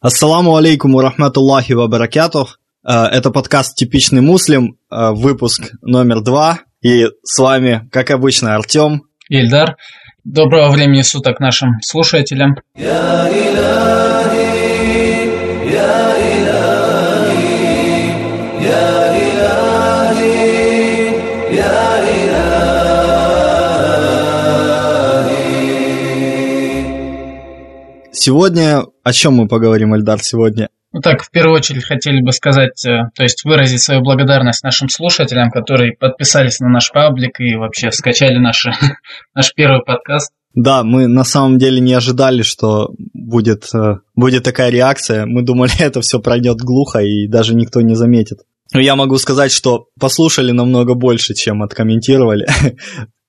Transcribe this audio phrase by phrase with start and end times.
[0.00, 2.60] Ассаламу алейкум wa рахматуллахи ва баракатух.
[2.86, 6.60] Э, это подкаст «Типичный муслим», э, выпуск номер два.
[6.80, 9.02] И с вами, как обычно, Артем.
[9.28, 9.76] Ильдар.
[10.22, 12.54] Доброго времени суток нашим слушателям.
[28.20, 30.70] Сегодня о чем мы поговорим, Эльдар, сегодня?
[30.92, 34.88] Ну так, в первую очередь хотели бы сказать, э, то есть выразить свою благодарность нашим
[34.88, 38.66] слушателям, которые подписались на наш паблик и вообще скачали наш,
[39.34, 40.32] наш первый подкаст.
[40.52, 45.24] Да, мы на самом деле не ожидали, что будет, э, будет такая реакция.
[45.24, 48.40] Мы думали, это все пройдет глухо и даже никто не заметит.
[48.74, 52.48] Но я могу сказать, что послушали намного больше, чем откомментировали.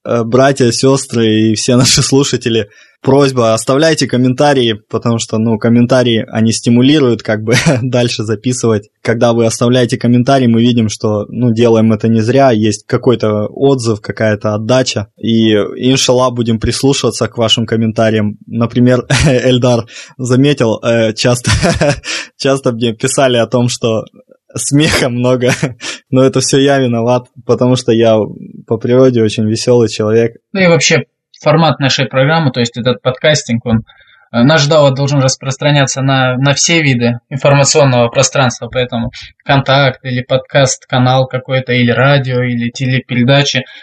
[0.06, 2.70] Э, братья, сестры и все наши слушатели,
[3.02, 8.90] просьба, оставляйте комментарии, потому что, ну, комментарии, они стимулируют как бы дальше записывать.
[9.02, 14.02] Когда вы оставляете комментарий, мы видим, что, ну, делаем это не зря, есть какой-то отзыв,
[14.02, 18.38] какая-то отдача, и, иншаллах, будем прислушиваться к вашим комментариям.
[18.46, 19.86] Например, Эльдар
[20.18, 21.52] заметил, э, часто,
[22.38, 24.04] часто мне писали о том, что
[24.56, 25.54] смеха много,
[26.10, 28.18] но это все я виноват, потому что я
[28.68, 30.38] по природе очень веселый человек.
[30.54, 31.06] Ну и вообще
[31.42, 33.78] формат нашей программы, то есть этот подкастинг, он
[34.32, 39.12] э, наш DAO должен распространяться на, на все виды информационного пространства, поэтому
[39.44, 43.64] контакт или подкаст, канал какой-то, или радио, или телепередачи–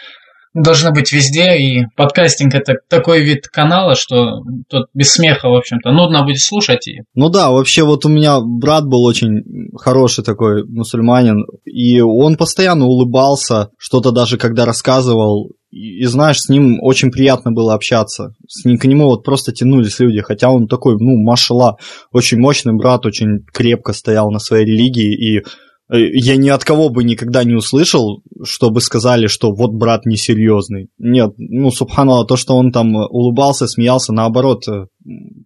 [0.61, 5.91] должны быть везде, и подкастинг это такой вид канала, что тут без смеха, в общем-то,
[5.91, 6.87] нудно будет слушать.
[6.87, 7.01] И...
[7.15, 9.43] Ну да, вообще вот у меня брат был очень
[9.77, 16.79] хороший такой мусульманин, и он постоянно улыбался, что-то даже когда рассказывал, и, знаешь, с ним
[16.81, 18.33] очень приятно было общаться.
[18.47, 21.77] С ним, к нему вот просто тянулись люди, хотя он такой, ну, машала,
[22.11, 25.43] очень мощный брат, очень крепко стоял на своей религии, и
[25.89, 30.89] Э, я ни от кого бы никогда не услышал, чтобы сказали, что вот брат несерьезный.
[30.97, 34.87] Нет, ну, субханалла, то, что он там улыбался, смеялся, наоборот, э,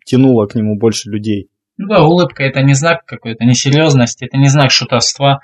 [0.06, 1.50] тянуло к нему больше людей.
[1.78, 5.40] Ну да, улыбка это не знак какой-то несерьезности, это не знак шутовства,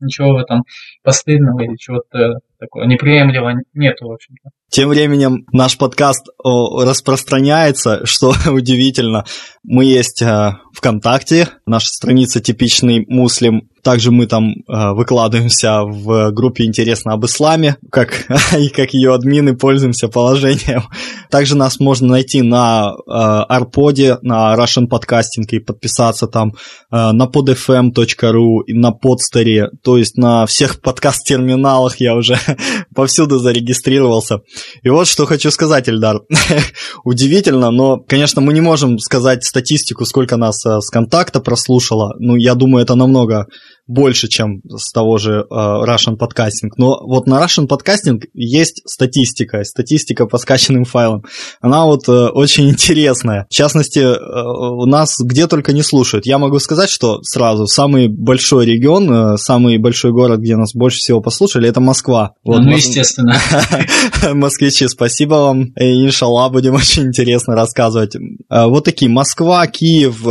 [0.00, 0.62] ничего в этом
[1.02, 4.50] постыдного или чего-то такого неприемлемого нету, в общем-то.
[4.72, 9.24] Тем временем наш подкаст распространяется, что удивительно.
[9.64, 13.68] Мы есть э, ВКонтакте, наша страница «Типичный муслим».
[13.84, 18.26] Также мы там э, выкладываемся в группе «Интересно об исламе», как,
[18.58, 20.84] и как ее админы пользуемся положением.
[21.30, 26.54] Также нас можно найти на э, Арподе, на Russian Podcasting и подписаться там,
[26.90, 32.38] на podfm.ru на подстере, то есть на всех подкаст-терминалах я уже
[32.94, 34.40] повсюду зарегистрировался.
[34.82, 36.20] И вот что хочу сказать, Эльдар.
[37.04, 42.14] Удивительно, но, конечно, мы не можем сказать статистику, сколько нас э, с контакта прослушало.
[42.18, 43.46] Ну, я думаю, это намного
[43.86, 46.70] больше, чем с того же э, Russian Podcasting.
[46.76, 51.24] Но вот на Russian Podcasting есть статистика, статистика по скачанным файлам.
[51.60, 53.46] Она вот э, очень интересная.
[53.50, 56.26] В частности, э, у нас где только не слушают.
[56.26, 61.20] Я могу сказать, что сразу самый большой регион, самый большой город, где нас больше всего
[61.20, 62.34] послушали, это Москва.
[62.44, 63.36] Вот, ну, естественно.
[64.32, 65.64] Москвичи, спасибо вам.
[65.74, 68.16] И, иншаллах, будем очень интересно рассказывать.
[68.48, 69.10] Вот такие.
[69.10, 70.24] Москва, Киев.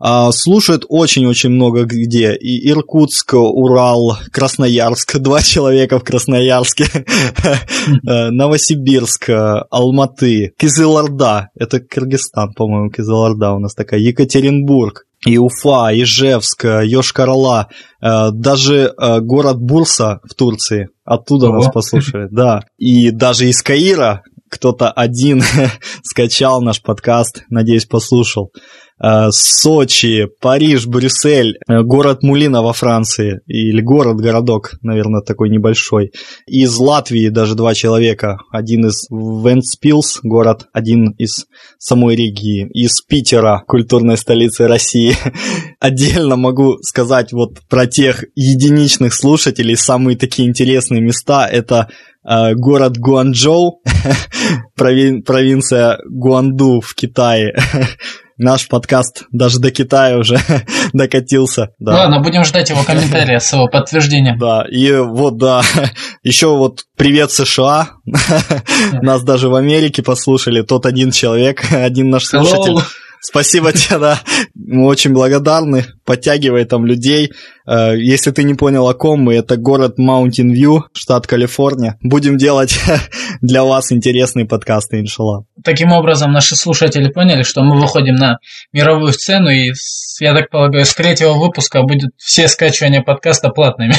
[0.00, 2.34] А, слушают очень-очень много где.
[2.34, 9.30] И Иркутск, Иркутск, Урал, Красноярск, два человека в Красноярске, э, Новосибирск,
[9.70, 17.68] Алматы, Кизылорда, это Кыргызстан, по-моему, Кизылорда у нас такая, Екатеринбург, и Уфа, Ижевск, Йошкар-Ола,
[18.02, 21.56] э, даже э, город Бурса в Турции, оттуда Ого.
[21.56, 22.60] нас послушают, да.
[22.78, 25.42] И даже из Каира кто-то один
[26.02, 28.50] скачал наш подкаст, надеюсь, послушал.
[29.02, 36.12] Э, Сочи, Париж, Брюссель, э, город Мулина во Франции, или город-городок, наверное, такой небольшой.
[36.46, 38.38] Из Латвии даже два человека.
[38.50, 41.46] Один из Вентспилс, город, один из
[41.78, 42.68] самой Риги.
[42.74, 45.14] Из Питера, культурной столицы России.
[45.80, 51.88] Отдельно могу сказать вот про тех единичных слушателей, самые такие интересные места, это
[52.22, 53.80] э, город Гуанчжоу,
[54.76, 57.54] провинция Гуанду в Китае,
[58.40, 60.40] наш подкаст даже до Китая уже
[60.92, 61.70] докатился.
[61.78, 61.92] Да.
[61.92, 64.38] Ладно, будем ждать его комментария с его подтверждением.
[64.38, 65.62] Да, и вот, да,
[66.22, 67.90] еще вот привет США,
[69.02, 72.78] нас даже в Америке послушали, тот один человек, один наш слушатель.
[73.22, 74.20] Спасибо тебе, да.
[74.54, 75.84] Мы очень благодарны.
[76.04, 77.30] Подтягивай там людей.
[77.66, 81.98] Э, если ты не понял, о ком мы, это город Mountain View, штат Калифорния.
[82.02, 82.78] Будем делать
[83.42, 85.44] для вас интересные подкасты, иншаллах.
[85.62, 88.38] Таким образом, наши слушатели поняли, что мы выходим на
[88.72, 89.72] мировую сцену, и,
[90.20, 93.94] я так полагаю, с третьего выпуска будет все скачивания подкаста платными.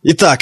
[0.09, 0.39] Итак,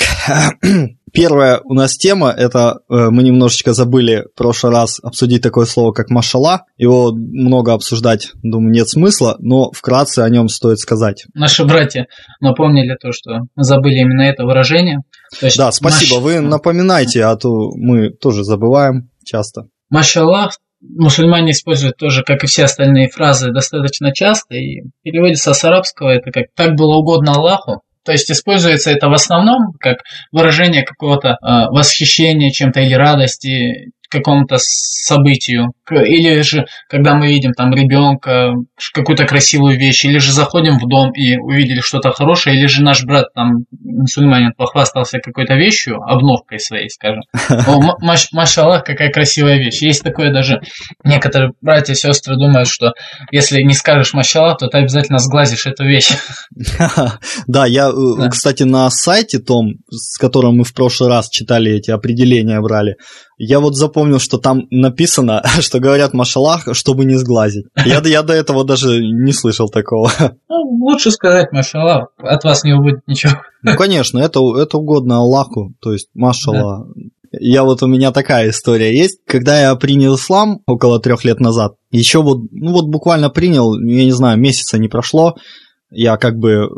[1.16, 5.94] первая у нас тема, это э, мы немножечко забыли в прошлый раз обсудить такое слово,
[5.94, 6.66] как машала.
[6.78, 11.26] Его много обсуждать, думаю, нет смысла, но вкратце о нем стоит сказать.
[11.34, 12.08] Наши братья
[12.42, 15.00] напомнили то, что забыли именно это выражение.
[15.42, 16.24] есть да, спасибо, маш...
[16.24, 19.68] вы напоминайте, а то мы тоже забываем часто.
[19.90, 26.10] Машаллах мусульмане используют тоже, как и все остальные фразы, достаточно часто, и переводится с арабского
[26.10, 31.30] это как «так было угодно Аллаху», то есть используется это в основном как выражение какого-то
[31.30, 31.36] э,
[31.72, 35.74] восхищения чем-то или радости какому-то событию.
[35.90, 38.54] Или же, когда мы видим там ребенка,
[38.94, 43.04] какую-то красивую вещь, или же заходим в дом и увидели что-то хорошее, или же наш
[43.04, 47.22] брат там, мусульманин, похвастался какой-то вещью, обновкой своей, скажем.
[47.68, 49.82] О, маш, машаллах, какая красивая вещь.
[49.82, 50.62] Есть такое даже,
[51.04, 52.94] некоторые братья и сестры думают, что
[53.32, 56.12] если не скажешь машаллах, то ты обязательно сглазишь эту вещь.
[57.48, 61.92] Да, я, э, кстати, на сайте том, с которым мы в прошлый раз читали эти
[61.92, 62.96] определения, брали,
[63.38, 67.66] я вот запомнил, что там написано, что говорят машалах, чтобы не сглазить.
[67.86, 70.12] Я, я до этого даже не слышал такого.
[70.48, 73.34] Ну, лучше сказать машаллах, от вас не убудет ничего.
[73.64, 76.88] Ну, конечно, это, это угодно Аллаху, то есть машаллах.
[76.88, 77.02] Да.
[77.40, 79.20] Я вот у меня такая история есть.
[79.26, 84.06] Когда я принял ислам около трех лет назад, еще вот, ну вот буквально принял, я
[84.06, 85.36] не знаю, месяца не прошло,
[85.90, 86.70] я как бы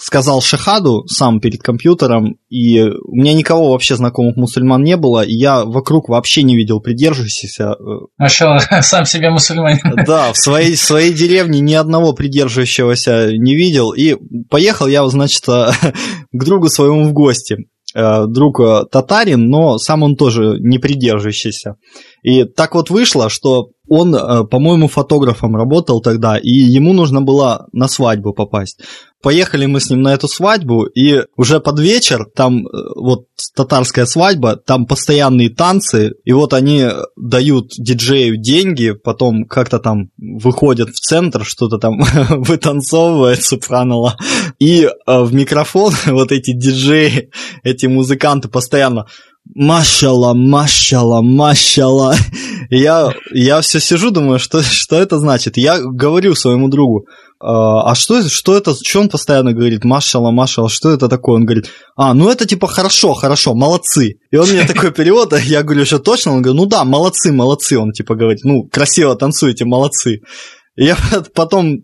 [0.00, 5.34] сказал шахаду сам перед компьютером, и у меня никого вообще знакомых мусульман не было, и
[5.34, 7.74] я вокруг вообще не видел придерживающихся.
[8.16, 10.04] Машалла, сам себе мусульманин.
[10.06, 14.16] Да, в своей, в своей деревне ни одного придерживающегося не видел, и
[14.48, 17.58] поехал я, значит, к другу своему в гости.
[17.94, 21.74] Э, друг э, татарин, но сам он тоже не придерживающийся.
[22.22, 27.66] И так вот вышло, что он, э, по-моему, фотографом работал тогда, и ему нужно было
[27.72, 28.80] на свадьбу попасть.
[29.20, 34.56] Поехали мы с ним на эту свадьбу, и уже под вечер, там вот татарская свадьба,
[34.56, 36.86] там постоянные танцы, и вот они
[37.16, 42.00] дают диджею деньги, потом как-то там выходят в центр, что-то там
[42.30, 44.16] вытанцовывает, супранала,
[44.60, 47.30] и в микрофон вот эти диджеи,
[47.64, 49.06] эти музыканты постоянно
[49.54, 52.14] Машала, машала, машала.
[52.70, 55.56] Я, я все сижу, думаю, что, что это значит.
[55.56, 57.06] Я говорю своему другу,
[57.40, 61.36] а, а что, что это, что он постоянно говорит, машала, машала, что это такое?
[61.36, 64.18] Он говорит, а, ну это типа хорошо, хорошо, молодцы.
[64.30, 66.32] И он мне такой перевод, я говорю, что точно?
[66.32, 70.20] Он говорит, ну да, молодцы, молодцы, он типа говорит, ну красиво танцуете, молодцы.
[70.76, 70.96] Я
[71.34, 71.80] потом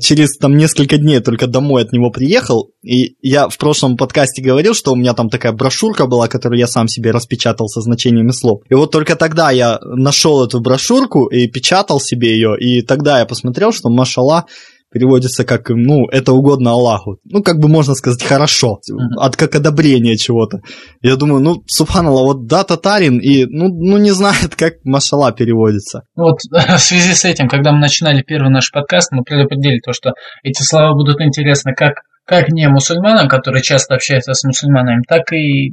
[0.00, 4.74] через там несколько дней только домой от него приехал, и я в прошлом подкасте говорил,
[4.74, 8.62] что у меня там такая брошюрка была, которую я сам себе распечатал со значениями слов.
[8.68, 13.26] И вот только тогда я нашел эту брошюрку и печатал себе ее, и тогда я
[13.26, 14.46] посмотрел, что машала
[14.90, 17.18] переводится как, ну, это угодно Аллаху.
[17.24, 18.80] Ну, как бы можно сказать, хорошо,
[19.18, 20.60] от как одобрение чего-то.
[21.00, 26.02] Я думаю, ну, Субханаллах, вот да, татарин, и, ну, ну, не знает, как машала переводится.
[26.16, 30.12] Вот в связи с этим, когда мы начинали первый наш подкаст, мы предупредили то, что
[30.42, 31.94] эти слова будут интересны как
[32.26, 35.72] как не мусульманам, которые часто общаются с мусульманами, так и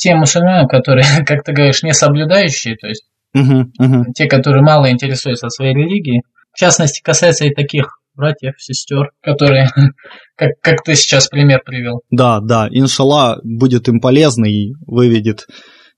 [0.00, 3.04] тем мусульманам, которые, как ты говоришь, не соблюдающие, то есть
[3.36, 4.02] uh-huh, uh-huh.
[4.14, 6.22] те, которые мало интересуются своей религией.
[6.52, 9.68] В частности, касается и таких братьев, сестер, которые,
[10.36, 12.02] как, как ты сейчас пример привел.
[12.10, 15.46] Да, да, иншалла будет им полезно и выведет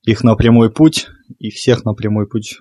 [0.03, 1.09] их на прямой путь,
[1.39, 2.59] и всех на прямой путь.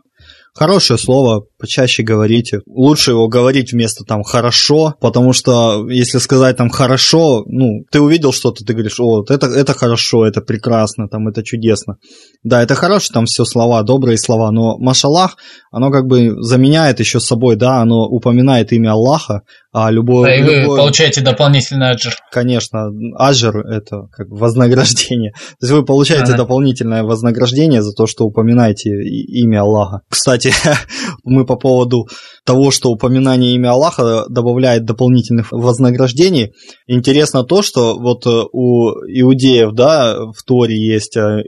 [0.53, 2.61] Хорошее слово, почаще говорите.
[2.67, 8.31] Лучше его говорить вместо там хорошо, потому что если сказать там хорошо, ну, ты увидел
[8.31, 11.97] что-то, ты говоришь, о, это, это хорошо, это прекрасно, там, это чудесно.
[12.43, 15.37] Да, это хорошие там все слова, добрые слова, но машаллах,
[15.71, 19.41] оно как бы заменяет еще собой, да, оно упоминает имя Аллаха,
[19.73, 20.25] а любое...
[20.25, 20.77] Да, и вы любое...
[20.77, 22.15] получаете дополнительный аджир.
[22.31, 25.33] Конечно, аджир– это как вознаграждение.
[25.33, 26.37] То есть вы получаете ага.
[26.37, 30.01] дополнительное вознаграждение за то, что упоминаете имя Аллаха.
[30.09, 30.51] Кстати,
[31.23, 32.07] мы по поводу
[32.43, 36.53] того, что упоминание имя Аллаха добавляет дополнительных вознаграждений.
[36.85, 41.43] Интересно то, что вот э, у иудеев, да, в Торе есть э,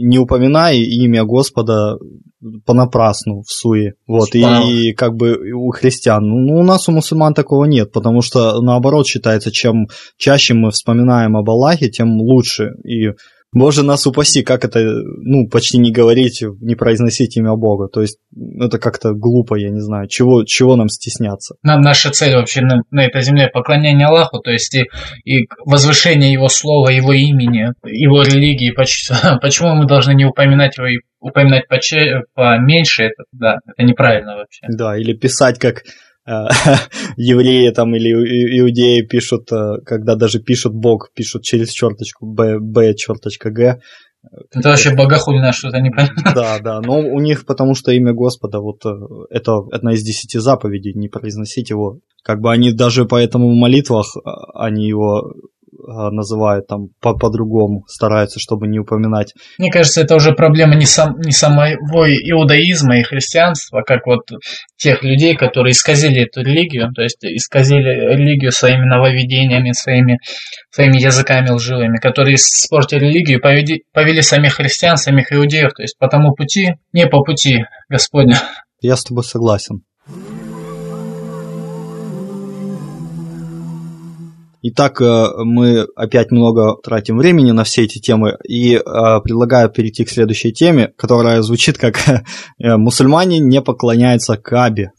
[0.00, 1.98] «не упоминай имя Господа
[2.66, 3.94] понапрасну в суе.
[4.06, 6.26] Вот, и, и как бы у христиан.
[6.26, 11.36] Ну, у нас у мусульман такого нет, потому что наоборот считается, чем чаще мы вспоминаем
[11.36, 12.72] об Аллахе, тем лучше.
[12.84, 13.12] И
[13.52, 17.88] Боже, нас упаси, как это, ну, почти не говорить, не произносить имя Бога.
[17.88, 18.18] То есть,
[18.58, 20.08] это как-то глупо, я не знаю.
[20.08, 21.56] Чего, чего нам стесняться?
[21.62, 24.86] Наша цель вообще на, на этой земле поклонение Аллаху, то есть и,
[25.24, 28.72] и возвышение Его слова, Его имени, Его религии.
[29.42, 31.64] Почему мы должны не упоминать Его и упоминать
[32.34, 33.02] поменьше?
[33.04, 34.66] Это, да, это неправильно вообще.
[34.68, 35.82] Да, или писать как
[37.16, 38.10] евреи там или
[38.58, 43.80] иудеи пишут, э, когда даже пишут Бог, пишут через черточку Б, Б черточка Г.
[44.54, 46.22] Это вообще богохульное что-то непонятно.
[46.34, 48.90] Да, да, но у них потому что имя Господа, вот э,
[49.30, 51.98] это одна из десяти заповедей, не произносить его.
[52.22, 54.16] Как бы они даже поэтому в молитвах,
[54.54, 55.32] они его а,
[55.72, 59.32] называют там по- по-другому, стараются, чтобы не упоминать.
[59.58, 64.20] Мне кажется, это уже проблема не, сам, не самого иудаизма и христианства, как вот
[64.76, 70.18] тех людей, которые исказили эту религию, то есть исказили религию своими нововведениями, своими,
[70.70, 76.08] своими языками лживыми, которые испортили религию, повели, повели самих христиан, самих иудеев, то есть по
[76.08, 78.36] тому пути, не по пути Господня.
[78.80, 79.82] Я с тобой согласен.
[84.64, 88.80] Итак, э, мы опять много тратим времени на все эти темы и э,
[89.24, 94.92] предлагаю перейти к следующей теме, которая звучит как э, «Мусульмане не поклоняются Кабе».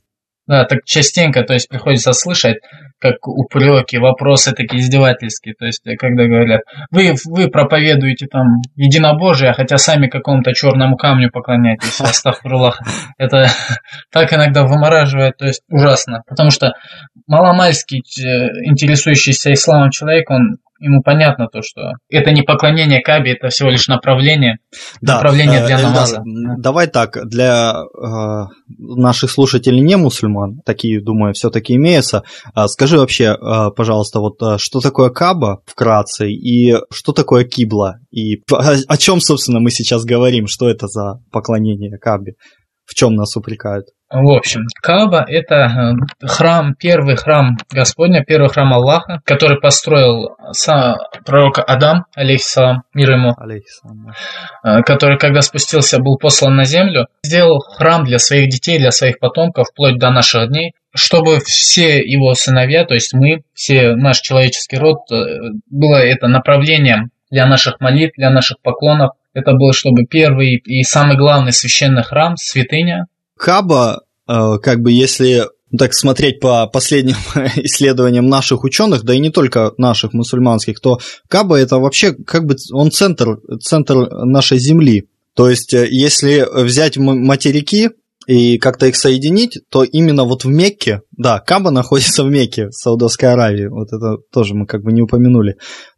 [0.45, 2.57] Да, так частенько, то есть приходится слышать,
[2.99, 9.77] как упреки, вопросы такие издевательские, то есть когда говорят, вы, вы проповедуете там единобожие, хотя
[9.77, 12.81] сами какому-то черному камню поклоняетесь, астахфируллах.
[13.17, 13.47] Это
[14.11, 16.73] так иногда вымораживает, то есть ужасно, потому что
[17.25, 23.69] маломальский интересующийся исламом человек, он ему понятно то, что это не поклонение Кабе, это всего
[23.69, 24.57] лишь направление,
[25.01, 26.21] да, направление для э, намаза.
[26.25, 28.45] Да, давай так, для э,
[28.77, 32.23] наших слушателей не мусульман, такие, думаю, все-таки имеются.
[32.55, 37.99] Э, скажи вообще, э, пожалуйста, вот э, что такое Каба вкратце и что такое Кибла?
[38.11, 42.33] И о, о чем, собственно, мы сейчас говорим, что это за поклонение Кабе?
[42.85, 43.87] В чем нас упрекают?
[44.13, 50.97] В общем, Каба– это э, храм, первый храм Господня, первый храм Аллаха, который построил сам
[51.25, 54.11] пророк Адам, алейхиссалам, мир ему, алейхиссалам,
[54.63, 59.17] э, который, когда спустился, был послан на землю, сделал храм для своих детей, для своих
[59.17, 64.77] потомков, вплоть до наших дней, чтобы все его сыновья, то есть мы, все наш человеческий
[64.77, 65.15] род, э,
[65.71, 69.13] было это направлением для наших молитв, для наших поклонов.
[69.33, 75.47] Это был, чтобы первый и самый главный священный храм, святыня, Каба, э, как бы если
[75.77, 77.15] так смотреть по последним
[77.57, 82.55] исследованиям наших ученых, да и не только наших мусульманских, то Каба это вообще как бы
[82.71, 85.09] он центр, центр нашей земли.
[85.35, 87.89] То есть, э, если взять материки
[88.27, 92.73] и как-то их соединить, то именно вот в Мекке, да, Каба находится в Мекке, в
[92.73, 95.55] Саудовской Аравии, вот это тоже мы как бы не упомянули,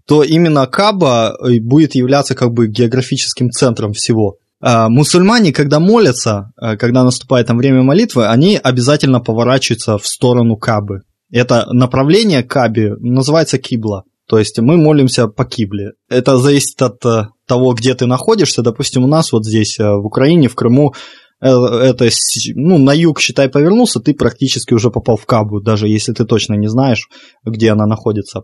[0.07, 4.37] то именно Каба э, будет являться как бы географическим центром всего.
[4.61, 10.57] А, мусульмане, когда молятся, а, когда наступает там время молитвы, они обязательно поворачиваются в сторону
[10.57, 11.01] Кабы.
[11.31, 14.03] Это направление Каби называется кибла.
[14.27, 15.91] То есть мы молимся по кибле.
[16.09, 18.63] Это зависит от э, того, где ты находишься.
[18.63, 20.97] Допустим, у нас вот здесь, э, в Украине, в Крыму, э,
[21.41, 22.07] это,
[22.55, 26.55] ну, на юг, считай, повернулся, ты практически уже попал в Кабу, даже если ты точно
[26.55, 27.07] не знаешь,
[27.43, 28.43] где она находится.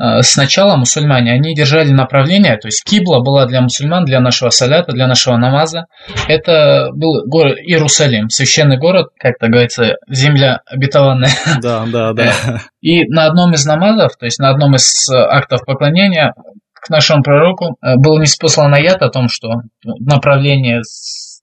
[0.00, 4.92] Э, сначала мусульмане, они держали направление, то есть Кибла была для мусульман, для нашего салята,
[4.92, 5.86] для нашего намаза.
[6.28, 11.30] Это был город Иерусалим, священный город, как то говорится, земля обетованная.
[11.62, 12.32] Да, да, да.
[12.80, 16.34] И на одном из намазов, то есть на одном из актов поклонения
[16.74, 19.48] к нашему пророку э, был неспослан аят о том, что
[19.84, 20.80] направление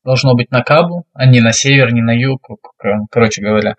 [0.04, 2.48] должно быть на Кабу, а не на север, не на юг,
[3.12, 3.76] короче говоря.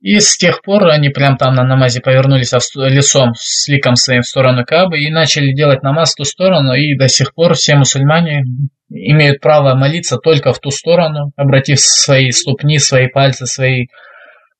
[0.00, 4.26] И с тех пор они прям там на намазе повернулись лицом с ликом своим в
[4.26, 8.42] сторону Кабы и начали делать намаз в ту сторону, и до сих пор все мусульмане
[8.90, 13.86] имеют право молиться только в ту сторону, обратив свои ступни, свои пальцы, свои э,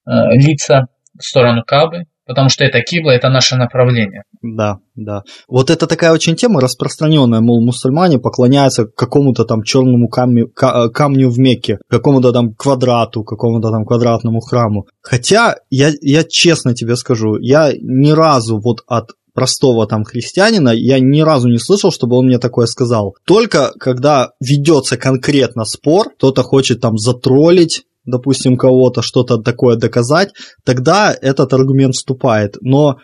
[0.07, 0.87] лица
[1.19, 4.23] в сторону Кабы потому что это кибла, это наше направление.
[4.41, 5.23] Да, да.
[5.49, 11.39] Вот это такая очень тема распространенная, мол, мусульмане поклоняются какому-то там черному камню, камню в
[11.39, 14.87] Мекке, какому-то там квадрату, какому-то там квадратному храму.
[15.03, 20.99] Хотя, я, я честно тебе скажу, я ни разу вот от простого там христианина, я
[21.01, 23.17] ни разу не слышал, чтобы он мне такое сказал.
[23.27, 30.33] Только когда ведется конкретно спор, кто-то хочет там затроллить допустим, кого-то что-то такое доказать,
[30.65, 32.57] тогда этот аргумент вступает.
[32.61, 32.97] Но,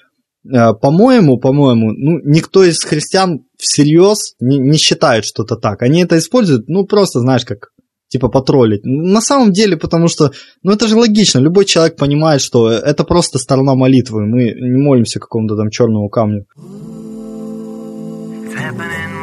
[0.45, 5.83] э, по-моему, по-моему, ну, никто из христиан всерьез не, не считает что-то так.
[5.83, 7.69] Они это используют, ну, просто, знаешь, как
[8.09, 8.85] типа потроллить.
[8.85, 13.39] На самом деле, потому что, ну это же логично, любой человек понимает, что это просто
[13.39, 16.47] сторона молитвы, мы не молимся какому-то там черному камню.
[18.47, 19.18] It's happening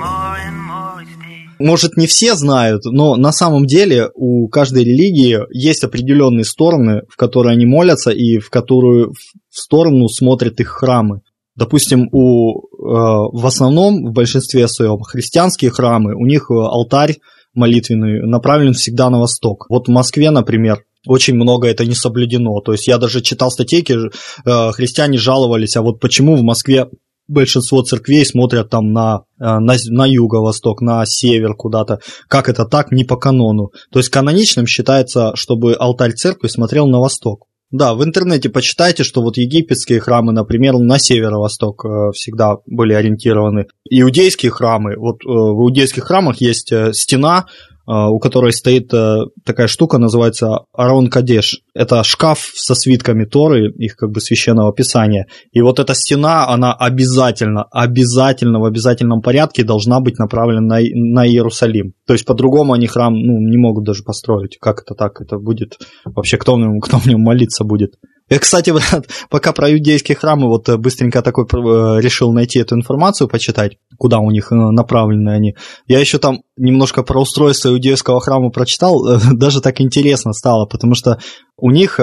[1.60, 7.16] может, не все знают, но на самом деле у каждой религии есть определенные стороны, в
[7.16, 9.14] которые они молятся и в которую
[9.50, 11.22] в сторону смотрят их храмы.
[11.56, 17.18] Допустим, у, э, в основном, в большинстве своем, христианские храмы, у них алтарь
[17.54, 19.66] молитвенный направлен всегда на восток.
[19.70, 22.60] Вот в Москве, например, очень много это не соблюдено.
[22.62, 26.88] То есть я даже читал статейки, э, христиане жаловались, а вот почему в Москве
[27.28, 32.00] большинство церквей смотрят там на, э, на, на юго-восток, на север куда-то.
[32.28, 32.92] Как это так?
[32.92, 33.72] Не по канону.
[33.92, 37.48] То есть каноничным считается, чтобы алтарь церкви смотрел на восток.
[37.72, 43.66] Да, в интернете почитайте, что вот египетские храмы, например, на северо-восток э, всегда были ориентированы.
[43.90, 47.48] Иудейские храмы, вот э, в иудейских храмах есть стена,
[47.88, 51.62] у которой стоит э, такая штука, называется Арон Кадеш.
[51.74, 55.28] Это шкаф со свитками Торы, их как бы священного писания.
[55.52, 61.28] И вот эта стена, она обязательно, обязательно, в обязательном порядке должна быть направлена на, на
[61.28, 61.94] Иерусалим.
[62.08, 64.58] То есть по-другому они храм ну, не могут даже построить.
[64.60, 65.22] Как это так?
[65.22, 67.96] Это будет вообще, кто в нем, кто в нем молиться будет?
[68.28, 68.74] Я, кстати,
[69.30, 74.20] пока про иудейские храмы, вот э, быстренько такой э, решил найти эту информацию, почитать, куда
[74.20, 75.56] у них э, направлены они.
[75.88, 81.20] Я еще там немножко про устройство иудейского храма прочитал, даже так интересно стало, потому что
[81.58, 82.00] у них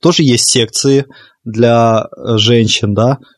[0.00, 1.06] тоже есть секции
[1.44, 3.33] для женщин, да, Э, э,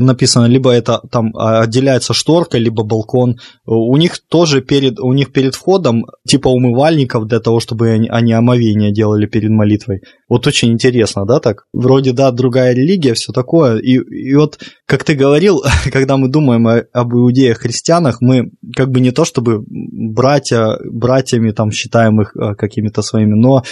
[0.00, 3.38] написано, либо это там отделяется шторка, либо балкон.
[3.66, 8.32] У них тоже перед, у них перед входом типа умывальников для того, чтобы они, они
[8.32, 10.02] омовение делали перед молитвой.
[10.28, 11.64] Вот очень интересно, да, так?
[11.72, 13.78] Вроде, да, другая религия, все такое.
[13.78, 15.62] И, и вот, как ты говорил,
[15.92, 21.50] когда мы думаем о, об иудеях, христианах, мы как бы не то чтобы братья, братьями
[21.50, 23.64] там считаем их э, какими-то своими, но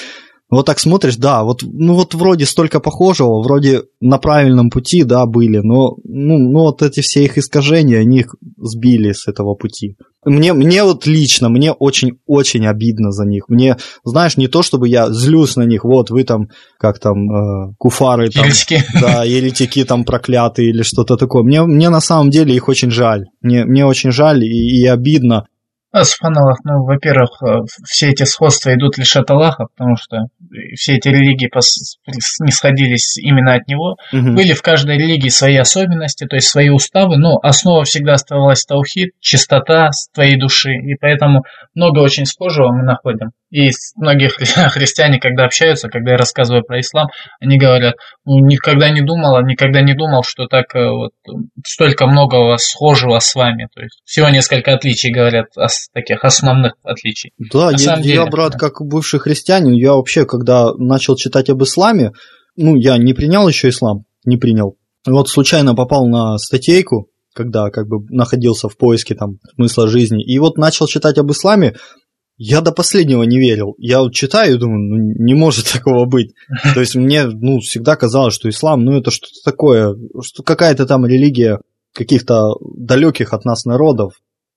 [0.49, 5.27] вот так смотришь, да, вот, ну вот вроде столько похожего, вроде на правильном пути, да,
[5.27, 9.97] были, но ну, ну вот эти все их искажения, они их сбили с этого пути.
[10.25, 13.45] Мне, мне вот лично, мне очень-очень обидно за них.
[13.49, 16.49] Мне, знаешь, не то, чтобы я злюсь на них, вот вы там,
[16.79, 18.45] как там, э, куфары там.
[18.45, 18.83] Еретики.
[19.01, 21.45] Да, еретики там проклятые или что-то такое.
[21.45, 23.27] Мне, мне на самом деле их очень жаль.
[23.41, 25.47] Мне, мне очень жаль и, и обидно.
[25.93, 30.27] А Субханаллах, ну, во-первых, э, все эти сходства идут лишь от Аллаха, потому что
[30.75, 31.51] все эти религии
[32.45, 33.97] не сходились именно от него.
[34.13, 34.35] Угу.
[34.35, 39.11] Были в каждой религии свои особенности, то есть свои уставы, но основа всегда оставалась таухид,
[39.21, 43.31] чистота твоей души, и поэтому много очень схожего мы находим.
[43.51, 44.29] И многие
[44.71, 47.09] христиане, когда общаются, когда я рассказываю про ислам,
[47.41, 51.13] они говорят, ну, никогда не думала, никогда не думал, что так э, вот,
[51.65, 53.69] столько многого схожего с вами.
[53.75, 55.47] То есть всего несколько отличий говорят,
[55.93, 57.33] таких основных отличий.
[57.39, 58.59] Да, я, я, деле, брат, да.
[58.59, 62.13] как бывший христианин, я вообще, когда начал читать об исламе,
[62.57, 64.77] ну, я не принял еще ислам, не принял.
[65.07, 70.39] Вот случайно попал на статейку, когда как бы находился в поиске там смысла жизни, и
[70.39, 71.77] вот начал читать об исламе,
[72.39, 73.75] я до последнего не верил.
[73.79, 76.35] Я вот читаю и думаю, ну не может такого быть.
[76.75, 81.07] То есть мне ну, всегда казалось, что ислам, ну это что-то такое, что какая-то там
[81.07, 81.61] религия
[81.95, 84.13] каких-то далеких от нас народов,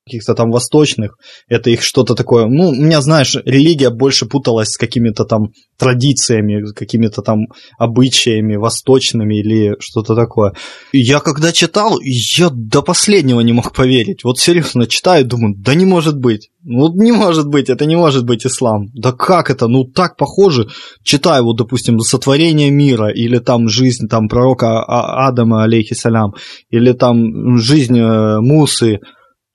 [0.09, 1.17] каких-то там восточных,
[1.47, 2.47] это их что-то такое.
[2.47, 9.39] Ну, у меня, знаешь, религия больше путалась с какими-то там традициями, какими-то там обычаями восточными
[9.39, 10.53] или что-то такое.
[10.91, 14.23] Я когда читал, я до последнего не мог поверить.
[14.23, 16.49] Вот серьезно читаю, думаю, да не может быть.
[16.63, 18.87] Ну, не может быть, это не может быть ислам.
[18.93, 19.67] Да как это?
[19.67, 20.67] Ну, так похоже.
[21.03, 26.33] Читаю, вот, допустим, сотворение мира, или там жизнь там пророка а-, Адама, алейхиссалям,
[26.69, 28.99] или там жизнь э, Мусы,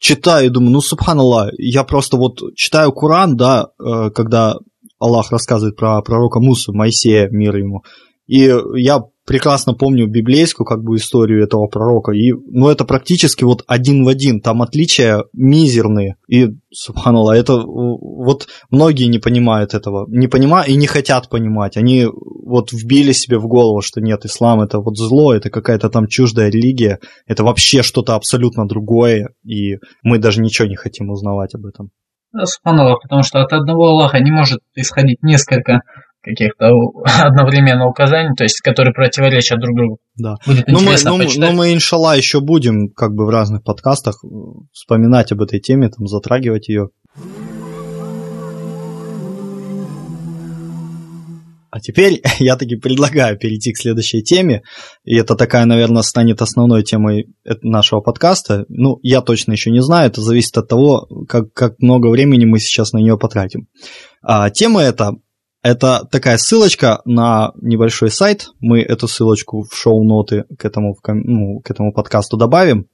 [0.05, 4.57] читаю и думаю, ну, субханаллах, я просто вот читаю Куран, да, э, когда
[4.99, 7.85] Аллах рассказывает про пророка Мусу, Моисея, мир ему,
[8.27, 12.13] и я прекрасно помню библейскую как бы историю этого пророка.
[12.13, 14.41] И, ну, это практически вот один в один.
[14.41, 16.17] Там отличия мизерные.
[16.29, 20.07] И, субханаллах, это вот многие не понимают этого.
[20.09, 21.77] Не понимают и не хотят понимать.
[21.77, 26.07] Они вот вбили себе в голову, что нет, ислам это вот зло, это какая-то там
[26.07, 26.99] чуждая религия.
[27.27, 29.31] Это вообще что-то абсолютно другое.
[29.45, 31.91] И мы даже ничего не хотим узнавать об этом.
[32.43, 35.83] Субханаллах, потому что от одного Аллаха не может исходить несколько
[36.25, 36.71] каких-то
[37.23, 39.99] одновременно указаний, то есть которые противоречат друг другу.
[40.17, 40.35] Да.
[40.47, 44.17] Будет ну, мы, ну, ну, мы, иншалла, еще будем как бы в разных подкастах
[44.73, 46.89] вспоминать об этой теме, там, затрагивать ее.
[51.75, 54.63] А теперь я таки предлагаю перейти к следующей теме,
[55.03, 57.27] и это такая, наверное, станет основной темой
[57.63, 58.65] нашего подкаста.
[58.69, 62.61] Ну, я точно еще не знаю, это зависит от того, как, как много времени мы
[62.61, 63.67] сейчас на нее потратим.
[64.23, 65.15] А, тема эта
[65.64, 68.50] это такая ссылочка на небольшой сайт.
[68.61, 72.87] Мы эту ссылочку в шоу-ноты к этому, ну, к этому подкасту добавим.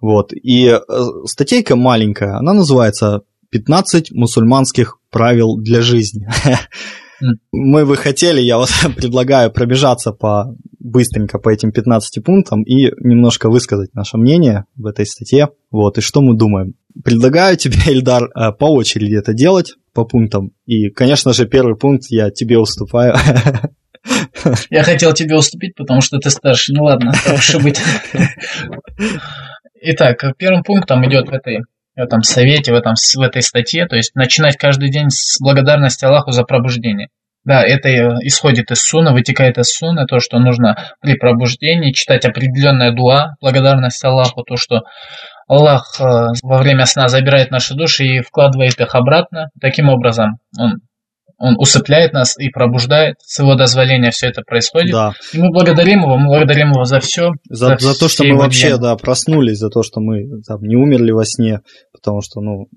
[0.00, 0.32] Вот.
[0.32, 0.80] И э,
[1.24, 6.28] статейка маленькая, она называется 15 мусульманских правил для жизни.
[7.52, 13.50] Мы бы хотели, я вот предлагаю пробежаться по быстренько по этим 15 пунктам и немножко
[13.50, 15.48] высказать наше мнение в этой статье.
[15.70, 16.74] Вот, и что мы думаем.
[17.04, 20.52] Предлагаю тебе, Эльдар, э, по очереди это делать, по пунктам.
[20.66, 23.14] И, конечно же, первый пункт я тебе уступаю.
[24.70, 26.72] Я хотел тебе уступить, потому что ты старше.
[26.72, 27.80] Ну ладно, так быть.
[29.80, 31.62] Итак, первым пунктом идет в этой
[31.96, 36.04] в этом совете, в, этом, в этой статье, то есть начинать каждый день с благодарности
[36.04, 37.08] Аллаху за пробуждение.
[37.44, 37.88] Да, это
[38.22, 44.04] исходит из суна, вытекает из суна, то, что нужно при пробуждении читать определенная дуа, благодарность
[44.04, 44.82] Аллаху, то, что
[45.46, 46.02] Аллах э,
[46.42, 49.50] во время сна забирает наши души и вкладывает их обратно.
[49.60, 50.80] Таким образом, Он
[51.38, 53.16] он усыпляет нас и пробуждает.
[53.20, 54.92] С его дозволения все это происходит.
[54.92, 55.12] Да.
[55.32, 57.32] И мы благодарим его, мы благодарим его за все.
[57.48, 60.76] За, за, за то, что мы вообще да, проснулись, за то, что мы там, не
[60.76, 61.60] умерли во сне.
[61.96, 62.68] Потому что, ну,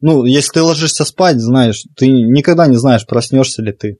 [0.00, 3.98] ну, если ты ложишься спать, знаешь, ты никогда не знаешь, проснешься ли ты.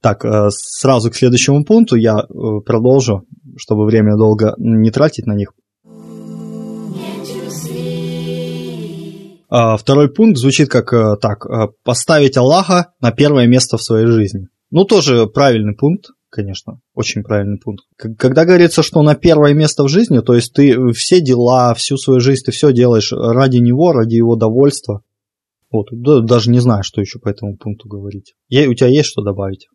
[0.00, 3.24] Так, э, сразу к следующему пункту я э, продолжу,
[3.56, 5.52] чтобы время долго не тратить на них.
[9.50, 11.46] А, второй пункт звучит как э, так.
[11.84, 14.48] Поставить Аллаха на первое место в своей жизни.
[14.70, 17.84] Ну, тоже правильный пункт, конечно, очень правильный пункт.
[18.18, 22.18] Когда говорится, что на первое место в жизни, то есть ты все дела, всю свою
[22.18, 25.02] жизнь, ты все делаешь ради него, ради его довольства.
[25.70, 28.34] Вот, да, даже не знаю, что еще по этому пункту говорить.
[28.48, 29.68] Я, у тебя есть что добавить?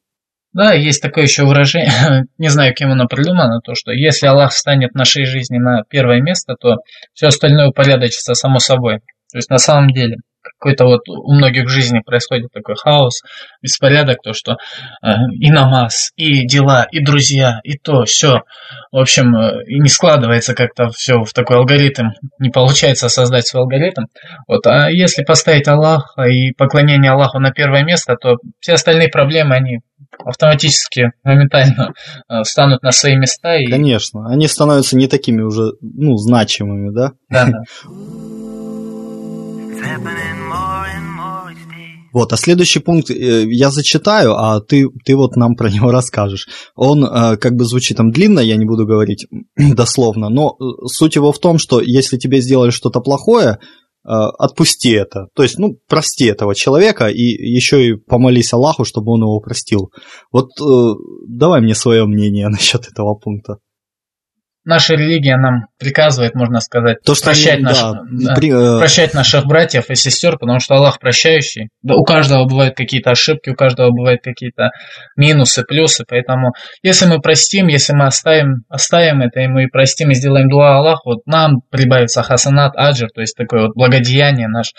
[0.52, 4.92] Да, есть такое еще выражение, не знаю, кем оно придумано, то, что если Аллах станет
[4.92, 6.78] в нашей жизни на первое место, то
[7.14, 9.00] все остальное упорядочится само собой.
[9.32, 10.18] То есть на самом деле
[10.60, 13.22] какой-то вот у многих в жизни происходит такой хаос,
[13.62, 14.54] беспорядок, то, что
[15.04, 15.08] э,
[15.40, 18.42] и намаз, и дела, и друзья, и то, все.
[18.92, 23.64] В общем, э, и не складывается как-то все в такой алгоритм, не получается создать свой
[23.64, 24.04] алгоритм.
[24.48, 29.56] Вот, а если поставить Аллаха и поклонение Аллаху на первое место, то все остальные проблемы,
[29.56, 29.80] они
[30.26, 31.94] автоматически, моментально
[32.30, 33.58] э, станут на свои места.
[33.58, 33.68] И...
[33.68, 37.12] Конечно, они становятся не такими уже, ну, значимыми, да?
[37.30, 37.60] Да, да.
[42.12, 46.48] Вот, а следующий пункт э, я зачитаю, а ты, ты вот нам про него расскажешь.
[46.76, 51.16] Он э, как бы звучит там длинно, я не буду говорить дословно, но э, суть
[51.16, 53.60] его в том, что если тебе сделали что-то плохое,
[54.02, 55.28] отпусти это.
[55.36, 59.92] То есть, ну, прости этого человека и еще и помолись Аллаху, чтобы он его простил.
[60.32, 60.52] Вот
[61.28, 63.58] давай мне свое мнение насчет этого пункта
[64.70, 68.80] наша религия нам приказывает, можно сказать, То, что прощать, они, наш, да, при, э...
[68.80, 71.70] прощать наших братьев и сестер, потому что Аллах прощающий.
[71.82, 74.70] Да, у каждого бывают какие-то ошибки, у каждого бывают какие-то
[75.18, 76.54] минусы, плюсы, поэтому
[76.84, 81.02] если мы простим, если мы оставим, оставим это, и мы простим и сделаем дуа Аллах,
[81.04, 84.74] вот нам прибавится хасанат, аджир, то есть такое вот благодеяние наш,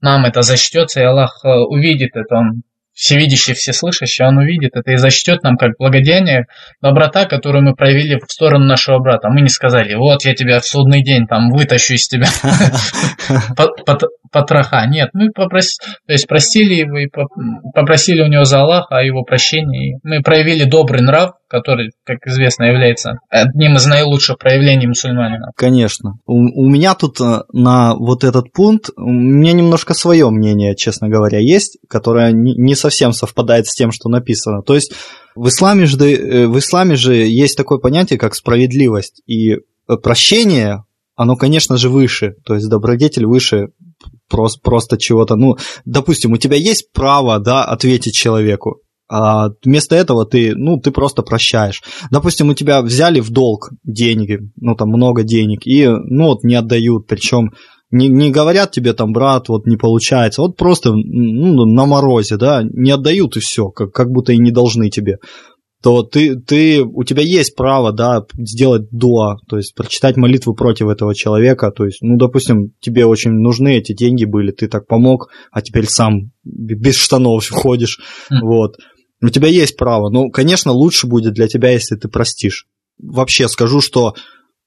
[0.00, 2.62] нам это зачтется, и Аллах э, увидит это, Он
[2.98, 6.46] всевидящий, всеслышащий, он увидит это и зачтет нам как благодеяние,
[6.82, 9.28] доброта, которую мы проявили в сторону нашего брата.
[9.30, 12.26] Мы не сказали, вот я тебя в судный день там вытащу из тебя
[14.32, 14.84] потроха.
[14.88, 17.06] Нет, мы простили его и
[17.72, 20.00] попросили у него за Аллаха о его прощении.
[20.02, 25.52] Мы проявили добрый нрав, который, как известно, является одним из наилучших проявлений мусульманина.
[25.56, 26.14] Конечно.
[26.26, 31.08] У, у меня тут э, на вот этот пункт, у меня немножко свое мнение, честно
[31.08, 34.62] говоря, есть, которое не, не совсем совпадает с тем, что написано.
[34.62, 34.92] То есть
[35.34, 39.22] в исламе, же, э, в исламе же есть такое понятие, как справедливость.
[39.26, 39.58] И
[40.02, 40.84] прощение,
[41.16, 42.34] оно, конечно же, выше.
[42.44, 43.68] То есть добродетель выше
[44.28, 45.36] просто, просто чего-то.
[45.36, 48.80] Ну, допустим, у тебя есть право, да, ответить человеку.
[49.10, 51.82] А вместо этого ты, ну, ты просто прощаешь.
[52.10, 56.54] Допустим, у тебя взяли в долг деньги, ну, там много денег, и, ну, вот не
[56.54, 57.52] отдают, причем
[57.90, 62.62] не, не говорят тебе там, брат, вот не получается, вот просто ну, на морозе, да,
[62.62, 65.18] не отдают и все, как, как будто и не должны тебе
[65.82, 70.88] то ты, ты, у тебя есть право, да, сделать дуа, то есть прочитать молитву против
[70.88, 75.28] этого человека, то есть, ну, допустим, тебе очень нужны эти деньги были, ты так помог,
[75.52, 78.40] а теперь сам без штанов ходишь, mm.
[78.42, 78.76] вот.
[79.20, 80.10] У тебя есть право.
[80.10, 82.66] Ну, конечно, лучше будет для тебя, если ты простишь.
[83.02, 84.14] Вообще скажу, что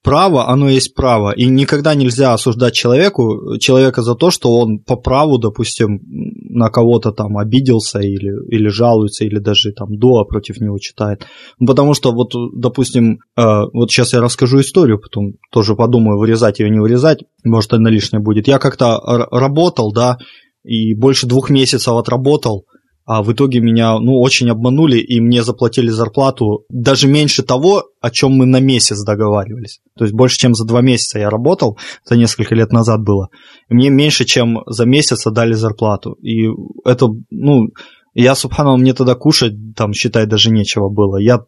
[0.04, 1.32] право, оно есть право.
[1.32, 6.02] И никогда нельзя осуждать человеку, человека за то, что он по праву, допустим,
[6.50, 11.26] на кого-то там обиделся или, или жалуется, или даже там дуа против него читает.
[11.66, 13.42] Потому что вот, допустим, э,
[13.74, 18.22] вот сейчас я расскажу историю, потом тоже подумаю, вырезать ее, не вырезать, может, она лишняя
[18.22, 18.48] будет.
[18.48, 19.00] Я как-то
[19.32, 20.18] работал, да,
[20.64, 22.66] и больше двух месяцев отработал,
[23.06, 28.12] а в итоге меня, ну, очень обманули, и мне заплатили зарплату даже меньше того, о
[28.12, 29.82] чем мы на месяц договаривались.
[29.98, 33.30] То есть больше, чем за два месяца я работал, это несколько лет назад было.
[33.70, 36.14] И мне меньше, чем за месяц отдали зарплату.
[36.22, 36.48] И
[36.86, 37.70] это, ну,
[38.14, 41.18] я, субхану, мне тогда кушать, там, считай, даже нечего было.
[41.18, 41.46] Я,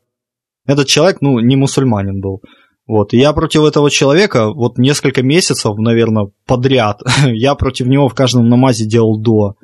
[0.65, 2.41] этот человек, ну, не мусульманин был.
[2.85, 8.13] Вот, и я против этого человека вот несколько месяцев, наверное, подряд, я против него в
[8.13, 9.55] каждом намазе делал до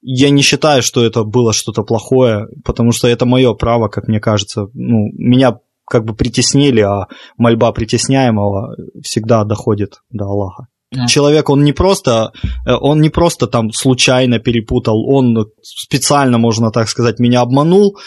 [0.00, 4.20] я не считаю, что это было что-то плохое, потому что это мое право, как мне
[4.20, 4.68] кажется.
[4.74, 7.06] Ну, меня как бы притеснили, а
[7.36, 10.68] мольба притесняемого всегда доходит до Аллаха.
[10.94, 11.06] Yeah.
[11.06, 12.32] Человек, он не просто,
[12.66, 17.98] э, он не просто там случайно перепутал, он специально, можно так сказать, меня обманул.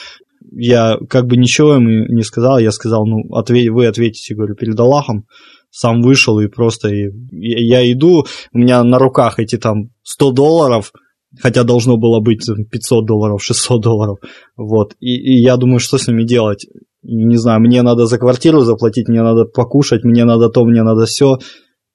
[0.52, 4.80] Я как бы ничего ему не сказал, я сказал, ну, ответь, вы ответите, говорю, перед
[4.80, 5.26] Аллахом.
[5.70, 10.92] Сам вышел и просто, и, я иду, у меня на руках эти там 100 долларов,
[11.40, 14.18] хотя должно было быть 500 долларов, 600 долларов,
[14.58, 16.66] вот, и, и я думаю, что с ними делать,
[17.04, 21.06] не знаю, мне надо за квартиру заплатить, мне надо покушать, мне надо то, мне надо
[21.06, 21.40] все,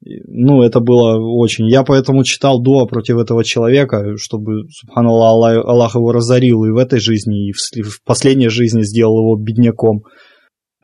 [0.05, 1.68] ну, это было очень.
[1.68, 7.01] Я поэтому читал дуа против этого человека, чтобы, субханаллах, Аллах, его разорил и в этой
[7.01, 10.03] жизни, и в, в последней жизни сделал его бедняком.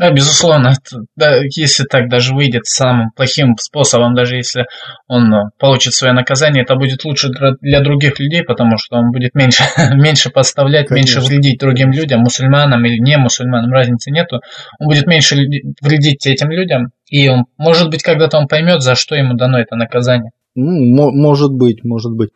[0.03, 0.75] Да, безусловно,
[1.15, 4.67] да, если так даже выйдет самым плохим способом, даже если
[5.07, 7.29] он э, получит свое наказание, это будет лучше
[7.61, 9.62] для других людей, потому что он будет меньше,
[9.95, 11.21] меньше подставлять, Конечно.
[11.21, 14.41] меньше вредить другим людям, мусульманам или не мусульманам, разницы нету.
[14.81, 19.15] Он будет меньше вредить этим людям, и он, может быть, когда-то он поймет, за что
[19.15, 20.33] ему дано это наказание.
[20.57, 22.31] Ну, может быть, может быть.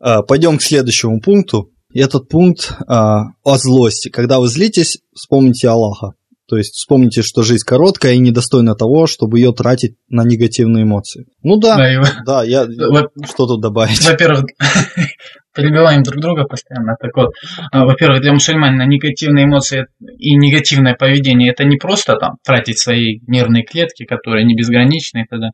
[0.00, 1.70] А, пойдем к следующему пункту.
[1.92, 4.08] И этот пункт а, о злости.
[4.08, 6.12] Когда вы злитесь, вспомните Аллаха.
[6.50, 11.26] То есть вспомните, что жизнь короткая и недостойна того, чтобы ее тратить на негативные эмоции.
[11.44, 12.04] Ну да, да, его...
[12.26, 13.08] да я Во...
[13.24, 14.04] что тут добавить?
[14.04, 14.46] Во-первых,
[15.54, 16.96] перебиваем друг друга постоянно.
[17.00, 17.30] Так вот,
[17.70, 19.86] а, во-первых, для мусульманина негативные эмоции
[20.18, 25.26] и негативное поведение это не просто там тратить свои нервные клетки, которые не безграничны.
[25.30, 25.50] Тогда.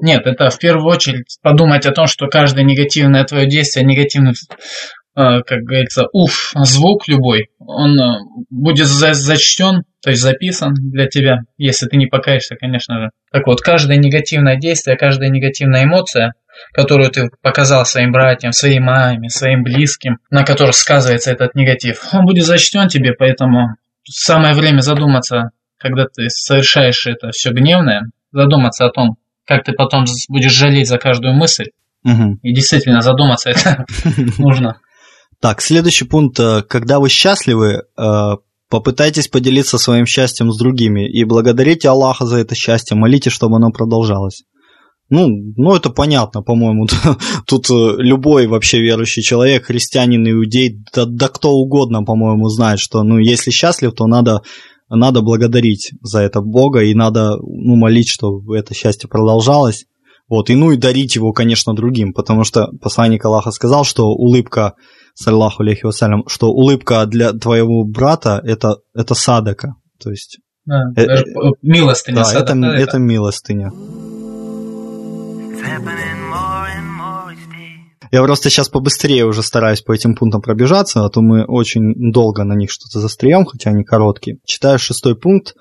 [0.00, 4.99] Нет, это в первую очередь подумать о том, что каждое негативное твое действие, негативный Э,
[5.14, 8.18] как говорится, уф, звук любой, он э,
[8.48, 13.10] будет зачтен, то есть записан для тебя, если ты не покаешься, конечно же.
[13.32, 16.34] Так вот, каждое негативное действие, каждая негативная эмоция,
[16.72, 22.24] которую ты показал своим братьям, своей маме, своим близким, на которых сказывается этот негатив, он
[22.24, 28.90] будет зачтен тебе, поэтому самое время задуматься, когда ты совершаешь это все гневное, задуматься о
[28.90, 31.70] том, как ты потом будешь жалеть за каждую мысль,
[32.04, 32.38] угу.
[32.42, 33.84] и действительно задуматься это
[34.38, 34.78] нужно.
[35.40, 36.38] Так, следующий пункт.
[36.38, 38.36] Э, когда вы счастливы, э,
[38.68, 43.70] попытайтесь поделиться своим счастьем с другими и благодарите Аллаха за это счастье, молите, чтобы оно
[43.70, 44.44] продолжалось.
[45.08, 46.86] Ну, ну это понятно, по-моему.
[47.46, 53.02] Тут э, любой вообще верующий человек, христианин, иудей, да, да кто угодно, по-моему, знает, что
[53.02, 54.42] ну, если счастлив, то надо,
[54.90, 59.86] надо благодарить за это Бога и надо ну, молить, чтобы это счастье продолжалось.
[60.28, 64.74] Вот, и ну и дарить его, конечно, другим, потому что посланник Аллаха сказал, что улыбка
[65.14, 69.74] саллаху алейхи вассалям, что улыбка для твоего брата это, это садака.
[70.02, 70.38] То есть...
[70.66, 72.16] Да, э, даже э, милостыня.
[72.18, 73.72] Да, садака, это, это милостыня.
[78.12, 82.42] Я просто сейчас побыстрее уже стараюсь по этим пунктам пробежаться, а то мы очень долго
[82.42, 84.38] на них что-то застреем, хотя они короткие.
[84.44, 85.54] Читаю шестой пункт.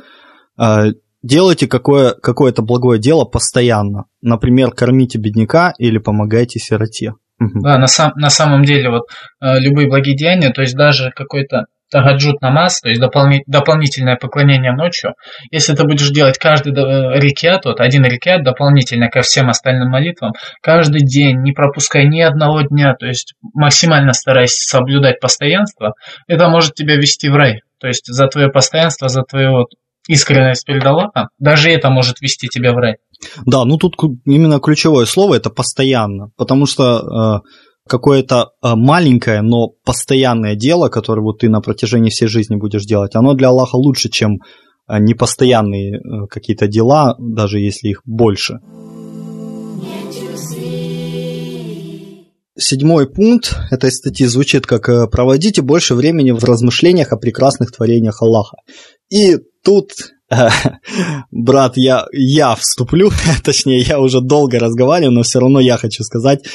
[0.57, 0.87] А,
[1.21, 4.05] делайте какое, какое-то благое дело постоянно.
[4.21, 7.13] Например, кормите бедняка или помогайте сироте.
[7.39, 9.03] Да, на, сам, на самом деле вот
[9.41, 14.73] э, любые благие деяния, то есть даже какой-то тагаджут намаз, то есть допол- дополнительное поклонение
[14.73, 15.15] ночью,
[15.51, 20.33] если ты будешь делать каждый э, рекят, вот один рекят дополнительно ко всем остальным молитвам,
[20.61, 25.93] каждый день, не пропуская ни одного дня, то есть максимально стараясь соблюдать постоянство,
[26.27, 27.61] это может тебя вести в рай.
[27.79, 29.67] То есть за твое постоянство, за твою вот
[30.07, 32.97] искренность перед Аллахом, даже это может вести тебя в рай.
[33.45, 37.49] Да, ну тут именно ключевое слово это постоянно, потому что э,
[37.87, 43.15] какое-то э, маленькое, но постоянное дело, которое вот ты на протяжении всей жизни будешь делать,
[43.15, 44.39] оно для Аллаха лучше, чем
[44.87, 48.59] э, непостоянные э, какие-то дела, даже если их больше.
[52.61, 58.21] Седьмой пункт этой статьи звучит как э, «Проводите больше времени в размышлениях о прекрасных творениях
[58.21, 58.57] Аллаха».
[59.09, 59.91] И тут
[61.31, 63.11] брат, я, я вступлю,
[63.43, 66.45] точнее, я уже долго разговариваю, но все равно я хочу сказать,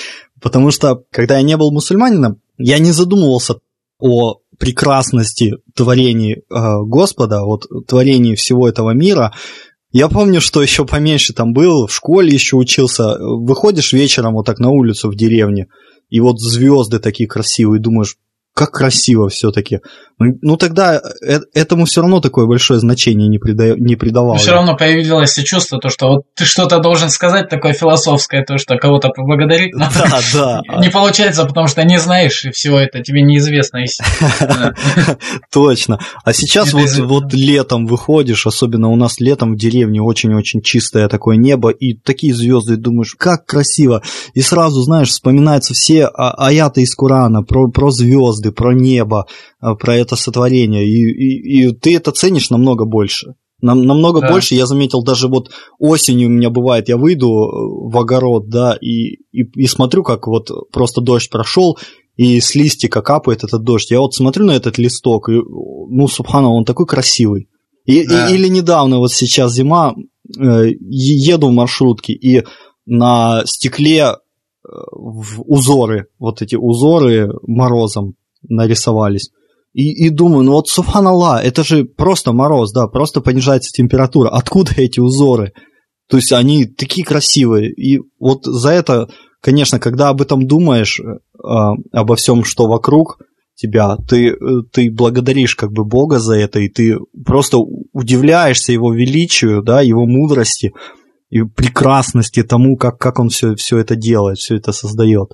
[0.41, 3.57] потому что, когда я не был мусульманином, я не задумывался
[3.99, 6.43] о прекрасности творений э,
[6.85, 9.33] Господа, вот творении всего этого мира,
[9.93, 13.17] Я помню, что еще поменьше там был, в школе еще учился.
[13.19, 15.69] Выходишь вечером вот так на улицу в деревне,
[16.11, 18.17] и вот звезды такие красивые, думаешь,
[18.55, 19.81] как красиво все-таки.
[20.18, 23.74] Ну, тогда э, этому все равно такое большое значение не, прида...
[23.77, 24.37] не придавало.
[24.37, 28.77] все равно появилось чувство, то, что вот ты что-то должен сказать такое философское, то, что
[28.77, 29.74] кого-то поблагодарить.
[29.74, 30.62] Но да, да.
[30.81, 33.81] Не получается, потому что не знаешь, и всего это тебе неизвестно.
[35.53, 35.98] Точно.
[36.24, 41.70] А сейчас вот, летом выходишь, особенно у нас летом в деревне очень-очень чистое такое небо,
[41.70, 44.03] и такие звезды, думаешь, как красиво.
[44.35, 49.27] И сразу, знаешь, вспоминаются все а, аяты из Корана про, звезды про небо,
[49.81, 53.35] про это сотворение, и, и, и ты это ценишь намного больше.
[53.64, 54.31] Нам, намного да.
[54.31, 58.77] больше, я заметил, даже вот осенью у меня бывает, я выйду э, в огород, да,
[58.79, 61.79] и, и, и смотрю, как вот просто дождь прошел,
[62.16, 63.90] и с листика капает этот дождь.
[63.90, 67.48] Я вот смотрю на этот листок, и, ну, субхана, он такой красивый.
[67.87, 68.29] И, да.
[68.29, 69.94] и, или недавно, вот сейчас зима,
[70.38, 72.44] э, еду в маршрутке, и
[72.87, 79.31] на стекле э, узоры, вот эти узоры морозом нарисовались.
[79.75, 84.31] И, и думаю, ну вот субханаллах, это же просто мороз, да, просто понижается температура.
[84.31, 85.53] Откуда эти узоры?
[86.09, 87.73] То есть они такие красивые.
[87.73, 89.09] И вот за это,
[89.41, 91.19] конечно, когда об этом думаешь, э,
[91.93, 93.19] обо всем, что вокруг
[93.57, 94.35] тебя, ты, э,
[94.73, 100.07] ты благодаришь как бы Бога за это, и ты просто удивляешься его величию, да, его
[100.07, 100.73] мудрости
[101.31, 105.31] и прекрасности тому, как, как он все, все это делает, все это создает.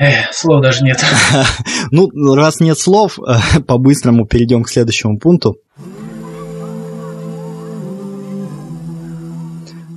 [0.00, 0.98] Эх, слов даже нет.
[1.90, 3.18] ну, раз нет слов,
[3.66, 5.58] по-быстрому перейдем к следующему пункту.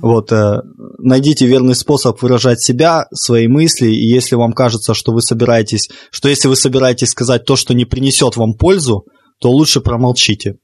[0.02, 0.60] Вот, э,
[0.98, 6.28] найдите верный способ выражать себя, свои мысли, и если вам кажется, что вы собираетесь, что
[6.28, 9.06] если вы собираетесь сказать то, что не принесет вам пользу,
[9.40, 10.56] то лучше промолчите.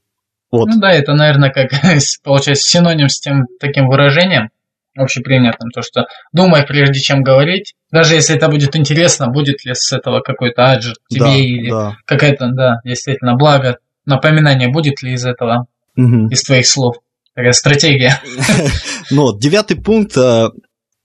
[0.53, 0.69] Вот.
[0.69, 1.71] Ну да, это, наверное, как
[2.23, 4.51] получается синоним с тем таким выражением,
[4.97, 9.93] общепринятым, то что думай прежде чем говорить, даже если это будет интересно, будет ли с
[9.93, 11.97] этого какой-то аджир тебе да, или да.
[12.05, 16.29] какая-то, да, действительно, благо, напоминание будет ли из этого, угу.
[16.29, 16.97] из твоих слов.
[17.35, 18.21] Такая стратегия.
[19.13, 20.51] Ну вот, девятый пункт э,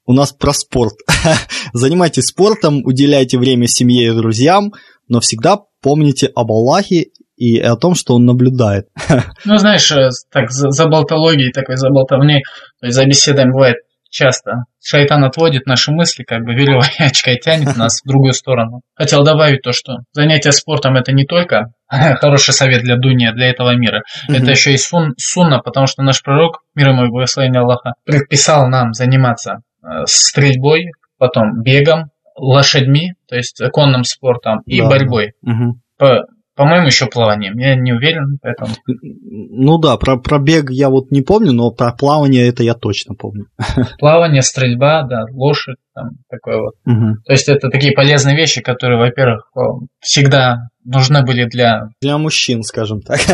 [0.05, 0.93] у нас про спорт.
[1.73, 4.73] Занимайтесь спортом, уделяйте время семье и друзьям,
[5.07, 8.87] но всегда помните об Аллахе и о том, что он наблюдает.
[9.45, 12.43] Ну, знаешь, э, так за, за болтологией, такой за болтовней,
[12.79, 13.77] то есть за беседами бывает
[14.09, 14.63] часто.
[14.83, 18.81] Шайтан отводит наши мысли, как бы веревочкой тянет нас в другую сторону.
[18.95, 23.75] Хотел добавить то, что занятие спортом это не только хороший совет для дуни, для этого
[23.75, 24.01] мира.
[24.27, 28.69] Это еще и сун, сунна, потому что наш пророк, мир ему и благословение Аллаха, предписал
[28.69, 34.89] нам заниматься э, стрельбой, потом бегом, лошадьми, то есть конным спортом и да.
[34.89, 35.33] борьбой.
[35.41, 35.79] Угу.
[35.97, 36.23] По,
[36.55, 37.57] по-моему, еще плаванием.
[37.57, 38.71] Я не уверен, поэтому.
[38.87, 43.13] Ну да, про, про бег я вот не помню, но про плавание это я точно
[43.15, 43.47] помню.
[43.99, 46.73] Плавание, стрельба, да, лошадь, там такое вот.
[46.85, 47.23] Угу.
[47.25, 49.51] То есть это такие полезные вещи, которые, во-первых,
[49.99, 51.89] всегда нужны были для...
[52.01, 53.19] Для мужчин, скажем так.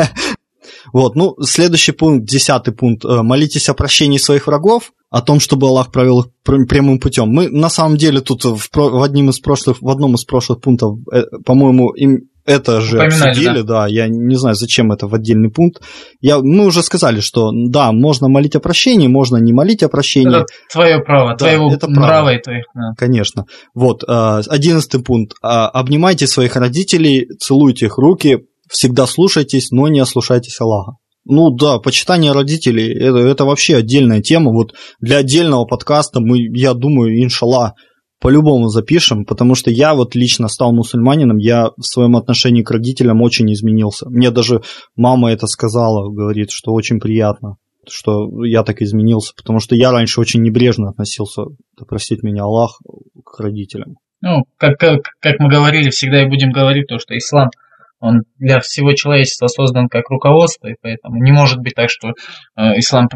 [0.93, 3.03] Вот, ну, следующий пункт, десятый пункт.
[3.05, 7.29] Э, молитесь о прощении своих врагов, о том, чтобы Аллах провел их прямым путем.
[7.29, 10.99] Мы на самом деле тут в, в, одним из прошлых, в одном из прошлых пунктов,
[11.11, 13.81] э, по-моему, им это же обсудили, да.
[13.81, 15.81] да, я не знаю, зачем это в отдельный пункт.
[16.19, 20.41] Я, мы уже сказали, что да, можно молить о прощении, можно не молить о прощении.
[20.41, 22.07] Это твое право, да, твоего это право.
[22.07, 22.65] права и твоих.
[22.73, 22.93] Да.
[22.97, 23.45] Конечно.
[23.73, 25.35] Вот, э, одиннадцатый пункт.
[25.41, 30.93] Обнимайте своих родителей, целуйте их руки, всегда слушайтесь, но не ослушайтесь Аллаха.
[31.23, 34.51] Ну да, почитание родителей это, это вообще отдельная тема.
[34.51, 37.73] Вот для отдельного подкаста мы, я думаю, иншаллах,
[38.21, 43.21] по-любому запишем, потому что я вот лично стал мусульманином, я в своем отношении к родителям
[43.21, 44.07] очень изменился.
[44.09, 44.61] Мне даже
[44.95, 47.55] мама это сказала, говорит, что очень приятно,
[47.89, 51.45] что я так изменился, потому что я раньше очень небрежно относился,
[51.77, 52.79] да простит меня Аллах,
[53.25, 53.95] к родителям.
[54.21, 57.49] Ну, как, как, как мы говорили, всегда и будем говорить то, что ислам–
[58.01, 62.79] он для всего человечества создан как руководство, и поэтому не может быть так, что э,
[62.79, 63.07] ислам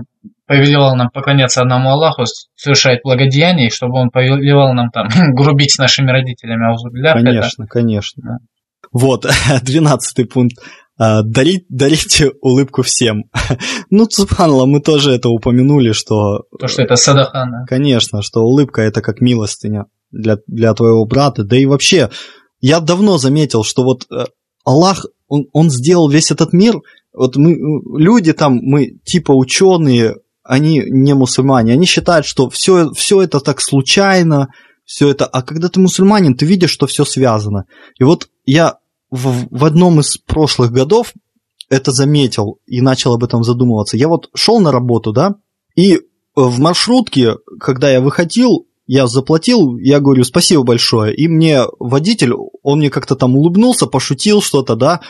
[0.48, 2.24] повелевал нам поклоняться одному Аллаху,
[2.56, 6.76] совершать благодеяние, чтобы он повелевал нам там грубить с нашими родителями.
[7.14, 7.70] Конечно, это...
[7.72, 8.24] конечно.
[8.24, 8.38] Да.
[8.92, 9.26] Вот,
[9.64, 10.58] двенадцатый пункт.
[10.98, 13.26] А, дарить, дарите улыбку всем.
[13.90, 16.44] ну, Субханалла, мы тоже это упомянули, что...
[16.58, 17.66] То, что это садахана.
[17.68, 21.44] Конечно, что улыбка это как милостыня для, для твоего брата.
[21.44, 22.10] Да и вообще,
[22.62, 24.26] я давно заметил, что вот э,
[24.64, 26.76] Аллах, он, он сделал весь этот мир,
[27.12, 27.56] вот мы,
[28.00, 30.16] люди там, мы типа ученые,
[30.46, 34.50] они не мусульмане, они считают, что все, все это так случайно,
[34.86, 37.66] все это, а когда ты мусульманин, ты видишь, что все связано.
[38.00, 38.78] И вот я
[39.10, 41.14] в, в одном из прошлых годов
[41.70, 43.98] это заметил и начал об этом задумываться.
[43.98, 45.36] Я вот шел на работу, да,
[45.76, 46.02] и
[46.36, 52.78] в маршрутке, когда я выходил, я заплатил, я говорю спасибо большое, и мне водитель, он
[52.78, 55.02] мне как-то там улыбнулся, пошутил что-то, да,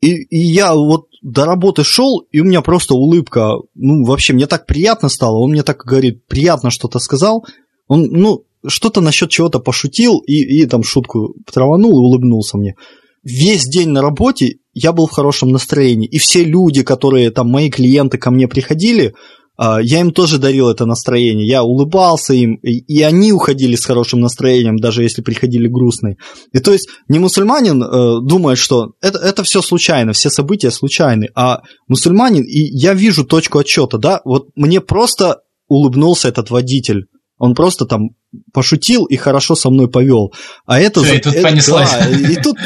[0.00, 4.46] и, и я вот до работы шел, и у меня просто улыбка, ну, вообще, мне
[4.46, 7.46] так приятно стало, он мне так говорит, приятно что-то сказал,
[7.86, 12.74] он, ну, что-то насчет чего-то пошутил и, и там шутку траванул и улыбнулся мне.
[13.22, 17.70] Весь день на работе я был в хорошем настроении, и все люди, которые там, мои
[17.70, 19.14] клиенты ко мне приходили,
[19.58, 24.78] я им тоже дарил это настроение, я улыбался им, и они уходили с хорошим настроением,
[24.78, 26.16] даже если приходили грустные.
[26.52, 31.28] И то есть не мусульманин э, думает, что это, это все случайно, все события случайны,
[31.34, 37.06] а мусульманин, и я вижу точку отчета, да, вот мне просто улыбнулся этот водитель,
[37.42, 38.10] он просто там
[38.52, 40.32] пошутил и хорошо со мной повел.
[40.64, 41.02] А это...
[41.02, 41.90] Все, и тут это, понеслась.
[41.90, 42.56] Да, и, тут,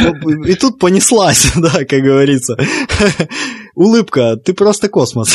[0.47, 2.59] и тут понеслась, да, как говорится.
[3.75, 5.35] Улыбка, ты просто космос.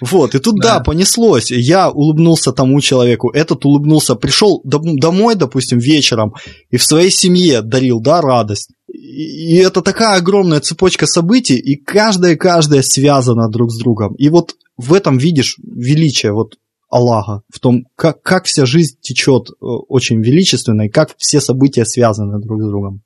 [0.00, 1.50] Вот, и тут, да, понеслось.
[1.50, 6.32] Я улыбнулся тому человеку, этот улыбнулся, пришел домой, допустим, вечером,
[6.70, 8.70] и в своей семье дарил, да, радость.
[8.88, 14.14] И это такая огромная цепочка событий, и каждая-каждая связана друг с другом.
[14.14, 16.54] И вот в этом видишь величие, вот
[16.90, 21.84] Аллаха, в том, как, как вся жизнь течет э, очень величественно, и как все события
[21.84, 23.02] связаны друг с другом.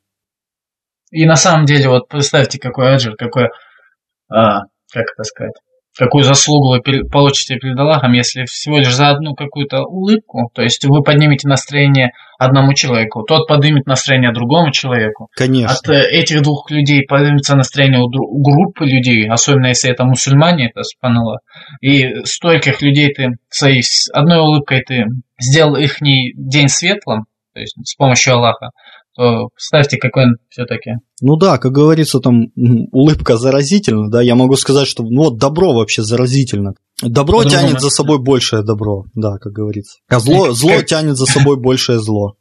[1.10, 3.50] И на самом деле, вот представьте, какой аджир, какой,
[4.28, 5.54] а, как это сказать,
[5.96, 10.84] какую заслугу вы получите перед Аллахом, если всего лишь за одну какую-то улыбку, то есть
[10.84, 15.28] вы поднимете настроение одному человеку, тот поднимет настроение другому человеку.
[15.36, 15.74] Конечно.
[15.74, 20.70] От э, этих двух людей поднимется настроение у, у группы людей, особенно если это мусульмане,
[20.70, 21.38] это спануло.
[21.80, 23.82] И стольких людей ты своей
[24.12, 25.04] одной улыбкой ты
[25.40, 28.70] сделал их день светлым, то есть с помощью Аллаха,
[29.56, 30.92] ставьте, какой он все-таки.
[31.20, 32.48] Ну да, как говорится, там
[32.92, 36.74] улыбка заразительна, да, я могу сказать, что ну вот добро вообще заразительно.
[37.02, 39.98] Добро По тянет за собой большее добро, да, как говорится.
[40.08, 42.36] А зло, как, зло тянет за собой большее зло.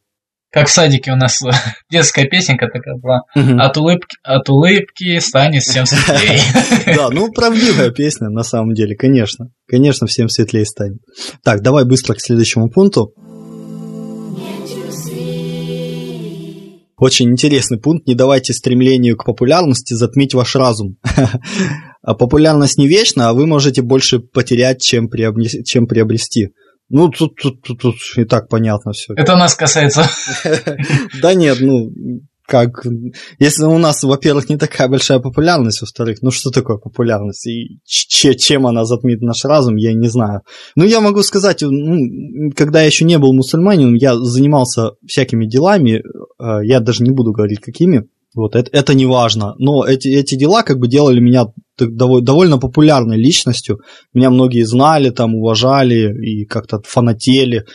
[0.54, 1.40] Как в садике у нас
[1.92, 3.22] детская песенка такая была.
[3.34, 6.42] От улыбки, от улыбки станет всем светлее.
[6.96, 9.48] Да, ну правдивая песня на самом деле, конечно.
[9.68, 11.00] Конечно, всем светлее станет.
[11.44, 13.14] Так, давай быстро к следующему пункту.
[16.98, 18.08] Очень интересный пункт.
[18.08, 20.98] Не давайте стремлению к популярности затмить ваш разум.
[22.06, 25.64] А популярность не вечна, а вы можете больше потерять, чем приобрести.
[25.64, 26.50] Чем приобрести.
[26.90, 29.14] Ну, тут, тут, тут, тут и так понятно все.
[29.16, 30.06] Это нас касается.
[31.22, 31.92] Да нет, ну,
[32.46, 32.86] как,
[33.40, 37.48] если у нас, во-первых, не такая большая популярность, во-вторых, ну что такое популярность?
[37.48, 40.42] И чем она затмит наш разум, я не знаю.
[40.76, 46.02] Ну, я могу сказать, ну, когда я еще не был мусульманином, я занимался всякими делами,
[46.40, 50.36] э, я даже не буду говорить какими, вот, это, это не важно, но эти, эти
[50.36, 51.46] дела как бы делали меня
[51.78, 53.80] довольно популярной личностью,
[54.14, 57.66] меня многие знали, там, уважали и как-то фанатели,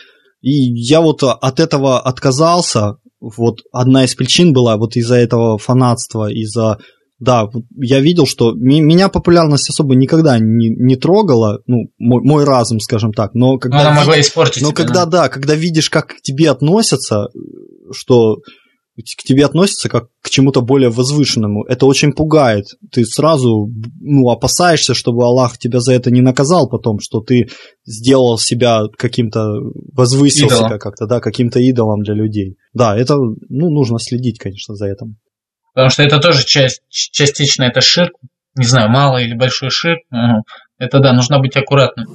[0.41, 6.31] и я вот от этого отказался, вот одна из причин была вот из-за этого фанатства,
[6.31, 6.79] из-за
[7.19, 12.79] да, я видел, что меня популярность особо никогда не, не трогала, ну, мой, мой разум,
[12.79, 13.81] скажем так, но когда...
[13.81, 15.23] Она могла испортить Но тебя, когда, да?
[15.23, 17.27] да, когда видишь, как к тебе относятся,
[17.91, 18.37] что
[19.01, 21.63] к тебе относятся как к чему-то более возвышенному.
[21.65, 22.65] Это очень пугает.
[22.91, 23.69] Ты сразу
[23.99, 27.49] ну, опасаешься, чтобы Аллах тебя за это не наказал потом, что ты
[27.85, 29.45] сделал себя каким-то,
[29.93, 32.57] возвысился как-то, да, каким-то идолом для людей.
[32.73, 35.17] Да, это, ну, нужно следить, конечно, за этим.
[35.73, 38.13] Потому что это тоже часть, частично это ширк,
[38.55, 40.01] не знаю, малый или большой ширк.
[40.77, 42.07] Это да, нужно быть аккуратным.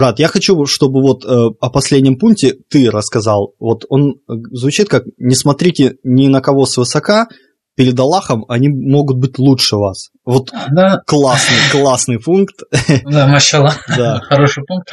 [0.00, 3.52] Брат, я хочу, чтобы вот э, о последнем пункте ты рассказал.
[3.58, 7.28] Вот он э, звучит как «не смотрите ни на кого свысока,
[7.76, 10.08] перед Аллахом они могут быть лучше вас».
[10.24, 11.02] Вот да.
[11.06, 12.62] классный, классный пункт.
[13.04, 14.20] Да, машалла, да.
[14.20, 14.88] хороший пункт.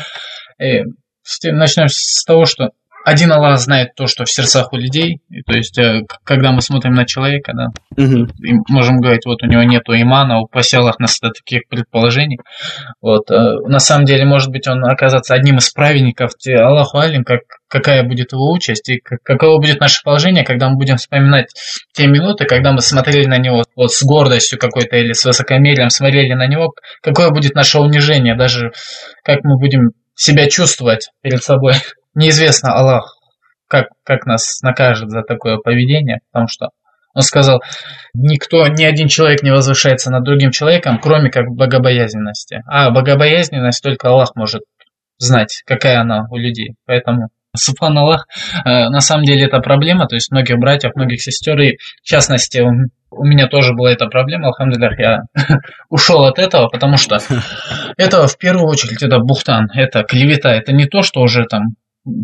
[0.59, 0.83] И
[1.51, 2.71] начнем с того, что
[3.07, 5.21] один Аллах знает то, что в сердцах у людей.
[5.29, 8.27] И, то есть, э, когда мы смотрим на человека, да, угу.
[8.67, 12.37] можем говорить, вот у него нету имана, упаси Аллах нас от таких предположений.
[13.01, 13.33] Вот, э,
[13.65, 18.33] на самом деле, может быть, он оказаться одним из праведников, Аллаху Алим, как, какая будет
[18.33, 21.47] его участь и каково будет наше положение, когда мы будем вспоминать
[21.93, 26.33] те минуты, когда мы смотрели на него вот с гордостью какой-то или с высокомерием смотрели
[26.33, 28.73] на него, какое будет наше унижение, даже
[29.23, 31.75] как мы будем себя чувствовать перед собой
[32.17, 33.17] неизвестно Аллах,
[33.67, 36.69] как, как нас накажет за такое поведение, потому что
[37.13, 37.63] он сказал,
[38.13, 42.61] никто, ни один человек не возвышается над другим человеком, кроме как богобоязненности.
[42.67, 44.61] А богобоязненность только Аллах может
[45.17, 46.75] знать, какая она у людей.
[46.85, 48.27] Поэтому Субхан Аллах,
[48.65, 52.61] э, на самом деле это проблема, то есть многих братьев, многих сестер, и в частности
[53.09, 55.21] у меня тоже была эта проблема, алхамдулях, я
[55.89, 57.17] ушел от этого, потому что
[57.97, 61.75] это в первую очередь это бухтан, это клевета, это не то, что уже там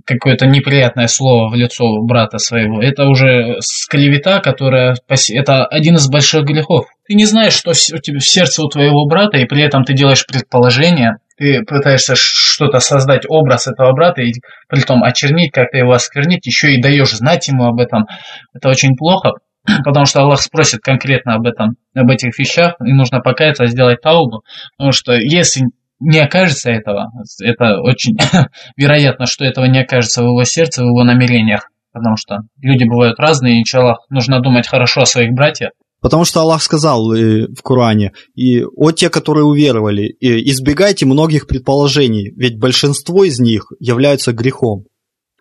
[0.06, 2.82] какое-то неприятное слово в лицо брата своего.
[2.82, 3.60] Это уже
[3.90, 4.96] клевета, которая...
[5.08, 6.86] Это один из больших грехов.
[7.08, 9.94] Ты не знаешь, что у тебя в сердце у твоего брата, и при этом ты
[9.94, 14.34] делаешь предположение, ты пытаешься что-то создать, образ этого брата, и
[14.70, 18.06] при том очернить, как-то его осквернить, еще и даешь знать ему об этом.
[18.54, 19.32] Это очень плохо,
[19.84, 24.44] потому что Аллах спросит конкретно об этом, об этих вещах, и нужно покаяться, сделать таубу,
[24.78, 25.66] потому что если
[26.04, 28.18] не окажется этого, это очень
[28.78, 33.20] вероятно, что этого не окажется в его сердце, в его намерениях, потому что люди бывают
[33.20, 35.72] разные, и иншаллах, нужно думать хорошо о своих братьях.
[36.02, 42.34] Потому что Аллах сказал э, в Коране, и о те, которые уверовали, избегайте многих предположений,
[42.36, 44.84] ведь большинство из них являются грехом.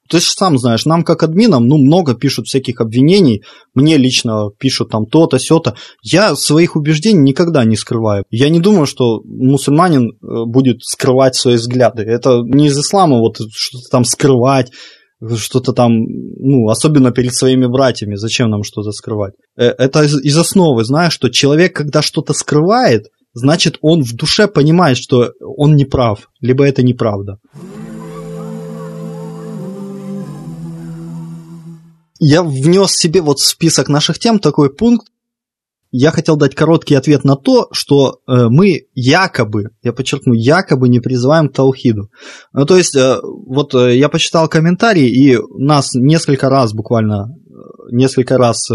[0.09, 3.43] Ты же сам знаешь, нам как админам, ну, много пишут всяких обвинений,
[3.75, 5.77] мне лично пишут там то-то, сё-то.
[6.03, 8.25] Я своих убеждений никогда не скрываю.
[8.31, 12.03] Я не думаю, что мусульманин э, будет скрывать свои взгляды.
[12.03, 14.71] Это не из ислама вот что-то там скрывать,
[15.37, 19.35] что-то там, ну, особенно перед своими братьями, зачем нам что-то скрывать?
[19.57, 24.97] Э, это из, основы, знаешь, что человек, когда что-то скрывает, значит, он в душе понимает,
[24.97, 27.39] что он не прав, либо это неправда.
[32.25, 35.09] Я внес себе вот в список наших тем такой пункт.
[35.91, 41.01] Я хотел дать короткий ответ на то, что э, мы якобы, я подчеркну, якобы не
[41.01, 42.11] призываем к таухиду.
[42.55, 47.35] Ну, то есть, э, вот э, я почитал комментарии, и нас несколько раз буквально
[47.91, 48.71] несколько раз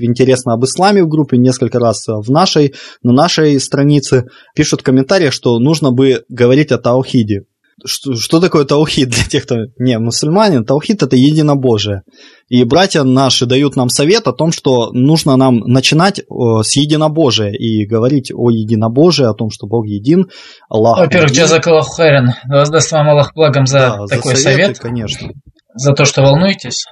[0.00, 5.32] интересно об исламе в группе, несколько раз в нашей, на нашей странице пишут в комментариях,
[5.32, 7.44] что нужно бы говорить о таухиде
[7.84, 10.64] что, что такое таухид для тех, кто не мусульманин?
[10.64, 12.02] Таухид– это единобожие.
[12.48, 17.86] И братья наши дают нам совет о том, что нужно нам начинать с единобожия и
[17.86, 20.28] говорить о единобожии, о том, что Бог един,
[20.68, 22.34] Аллах Во-первых, джазакаллаху хайран.
[22.44, 24.78] Воздаст вам Аллах благом за да, такой за советы, совет.
[24.78, 25.28] конечно.
[25.74, 26.84] За то, что волнуетесь.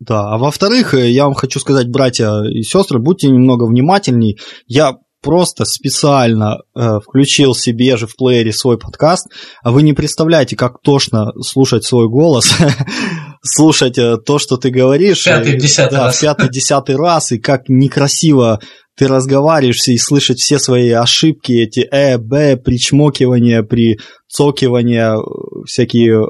[0.00, 4.36] Да, а во-вторых, я вам хочу сказать, братья и сестры, будьте немного внимательней.
[4.66, 9.28] Я просто специально э, включил себе же в плеере свой подкаст,
[9.62, 12.52] а вы не представляете, как тошно слушать свой голос,
[13.42, 15.24] слушать э, то, что ты говоришь.
[15.24, 16.20] Пятый, десятый да, раз.
[16.20, 18.60] Пятый, десятый раз, и как некрасиво
[18.96, 25.16] ты разговариваешь и слышать все свои ошибки, эти э, б, причмокивания, прицокивания,
[25.66, 26.26] всякие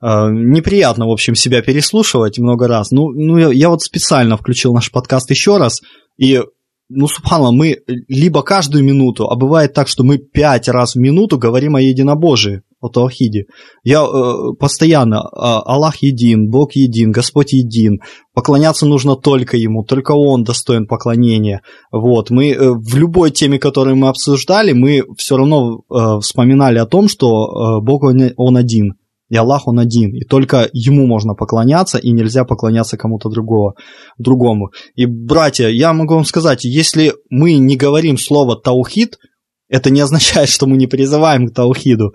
[0.00, 2.92] э, неприятно, в общем, себя переслушивать много раз.
[2.92, 5.82] Ну, ну я, я вот специально включил наш подкаст еще раз,
[6.16, 6.40] и
[6.88, 7.78] ну, субханаллах, мы
[8.08, 12.62] либо каждую минуту, а бывает так, что мы пять раз в минуту говорим о единобожии,
[12.80, 13.46] о Таухиде.
[13.82, 18.00] Я э, постоянно, э, Аллах един, Бог един, Господь един,
[18.34, 21.62] поклоняться нужно только Ему, только Он достоин поклонения.
[21.90, 26.86] Вот, мы э, в любой теме, которую мы обсуждали, мы все равно э, вспоминали о
[26.86, 28.94] том, что э, Бог Он, он один–
[29.28, 30.14] и Аллах, Он один.
[30.14, 33.74] И только Ему можно поклоняться, и нельзя поклоняться кому-то другого,
[34.18, 34.70] другому.
[34.94, 39.18] И, братья, я могу вам сказать, если мы не говорим слово «таухид»,
[39.68, 42.14] это не означает, что мы не призываем к таухиду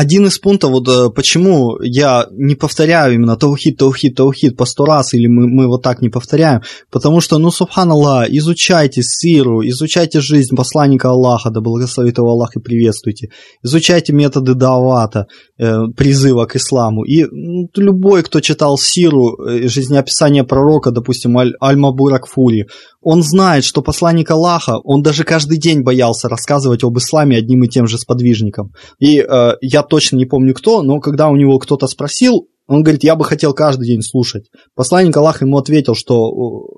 [0.00, 4.84] один из пунктов, вот э, почему я не повторяю именно таухид, таухид, таухид по сто
[4.84, 10.20] раз, или мы, мы вот так не повторяем, потому что, ну, субханаллах, изучайте сиру, изучайте
[10.20, 13.30] жизнь посланника Аллаха, да благословит его Аллах и приветствуйте,
[13.64, 15.26] изучайте методы давата,
[15.58, 21.54] э, призыва к исламу, и ну, любой, кто читал сиру, э, жизнеописание пророка, допустим, Аль-
[21.60, 22.66] Аль-Мабурак Фури,
[23.10, 27.68] он знает, что посланник Аллаха, он даже каждый день боялся рассказывать об исламе одним и
[27.68, 28.74] тем же сподвижникам.
[28.98, 33.04] И э, я точно не помню кто, но когда у него кто-то спросил, он говорит,
[33.04, 34.50] я бы хотел каждый день слушать.
[34.74, 36.28] Посланник Аллаха ему ответил, что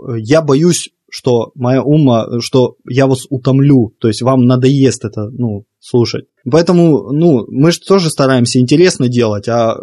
[0.09, 5.31] э, я боюсь, что моя ума, что я вас утомлю, то есть вам надоест это,
[5.31, 6.27] ну, слушать.
[6.49, 9.75] Поэтому, ну, мы же тоже стараемся интересно делать, а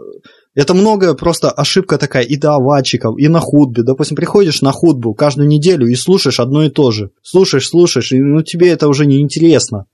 [0.57, 3.83] это многое просто ошибка такая и даватчиков, и на худбе.
[3.83, 7.11] Допустим, приходишь на худбу каждую неделю и слушаешь одно и то же.
[7.21, 9.85] Слушаешь, слушаешь, и ну, тебе это уже не интересно.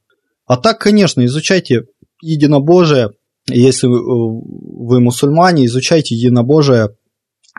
[0.45, 1.87] А так, конечно, изучайте
[2.21, 3.09] единобожие.
[3.49, 6.91] Если вы, вы мусульмане, изучайте единобожие,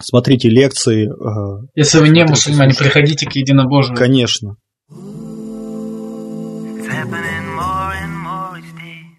[0.01, 1.07] смотрите лекции.
[1.07, 3.95] Э, Если вы не мусульмане, приходите к единобожию.
[3.95, 4.57] Конечно.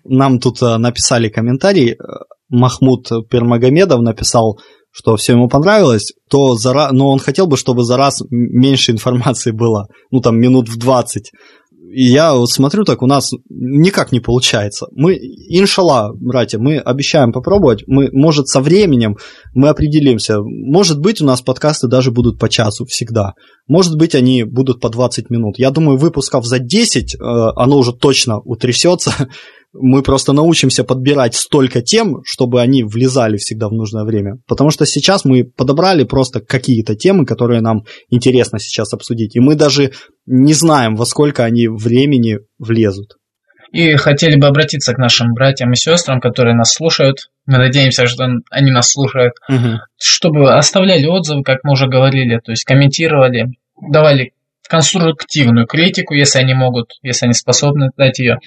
[0.06, 1.95] Нам тут э, написали комментарий э,
[2.49, 4.60] Махмуд Пермагомедов написал,
[4.91, 9.51] что все ему понравилось, то за но он хотел бы, чтобы за раз меньше информации
[9.51, 11.32] было, ну там минут в 20.
[11.95, 14.88] И я вот смотрю, так у нас никак не получается.
[14.91, 17.84] Мы, иншалла, братья, мы обещаем попробовать.
[17.88, 19.16] Мы, может, со временем
[19.53, 20.39] мы определимся.
[20.41, 23.34] Может быть, у нас подкасты даже будут по часу всегда.
[23.68, 25.58] Может быть, они будут по 20 минут.
[25.58, 27.18] Я думаю, выпусков за 10 э,
[27.56, 29.14] оно уже точно утрясется.
[29.78, 34.38] Мы просто научимся подбирать столько тем, чтобы они влезали всегда в нужное время.
[34.47, 39.36] Потому что сейчас мы подобрали просто какие-то темы, которые нам интересно сейчас обсудить.
[39.36, 39.91] И мы даже
[40.26, 43.17] не знаем, во сколько они времени влезут.
[43.71, 47.30] И хотели бы обратиться к нашим братьям и сестрам, которые нас слушают.
[47.45, 49.80] Мы надеемся, что они нас слушают, угу.
[49.97, 53.47] чтобы оставляли отзывы, как мы уже говорили, то есть комментировали,
[53.91, 54.32] давали
[54.69, 58.39] конструктивную критику, если они могут, если они способны дать ее.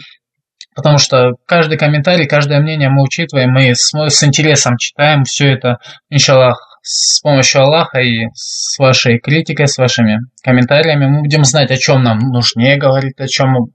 [0.78, 5.78] Потому что каждый комментарий, каждое мнение мы учитываем, мы с, с интересом читаем все это,
[6.08, 11.76] иншаллах, с помощью Аллаха и с вашей критикой, с вашими комментариями мы будем знать, о
[11.76, 13.66] чем нам нужнее говорить, о чем мы,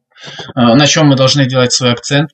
[0.55, 2.29] э, на чем мы должны делать свой акцент.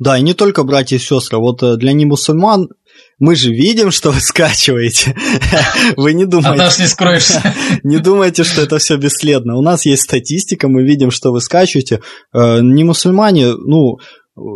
[0.00, 1.38] Да, и не только братья и сестры.
[1.38, 2.70] Вот э, для немусульман
[3.18, 5.16] мы же видим, что вы скачиваете.
[5.96, 6.50] Вы не думаете...
[6.50, 7.42] От нас не скроешься.
[7.82, 9.56] Не думайте, что это все бесследно.
[9.56, 12.00] У нас есть статистика, мы видим, что вы скачиваете.
[12.32, 13.98] Э, не мусульмане, ну,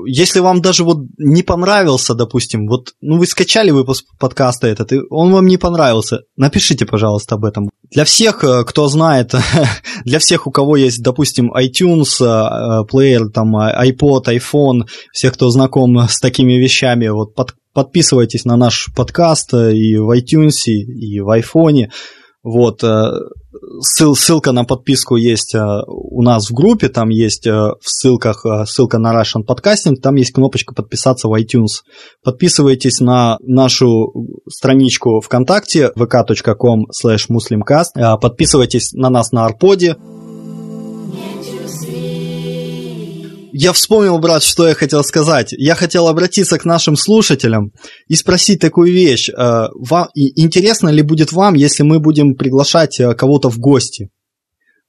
[0.06, 5.00] если вам даже вот не понравился, допустим, вот, ну вы скачали выпуск подкаста этот, и
[5.10, 7.70] он вам не понравился, напишите, пожалуйста, об этом.
[7.90, 9.34] Для всех, э, кто знает,
[10.04, 15.98] для всех, у кого есть, допустим, iTunes, э, плеер, там, iPod, iPhone, всех, кто знаком
[15.98, 21.90] с такими вещами, вот под, подписывайтесь на наш подкаст и в iTunes, и в iPhone.
[22.42, 23.10] Вот, э,
[23.82, 28.44] ссыл, ссылка на подписку есть э, у нас в группе, там есть э, в ссылках
[28.66, 31.84] ссылка на Russian Podcasting, там есть кнопочка подписаться в iTunes.
[32.24, 34.12] Подписывайтесь на нашу
[34.48, 39.96] страничку ВКонтакте vk.com slash muslimcast, подписывайтесь на нас на Арподе,
[43.54, 45.52] Я вспомнил, брат, что я хотел сказать.
[45.52, 47.72] Я хотел обратиться к нашим слушателям
[48.08, 49.28] и спросить такую вещь.
[49.28, 54.08] Э, вам, интересно ли будет вам, если мы будем приглашать э, кого-то в гости?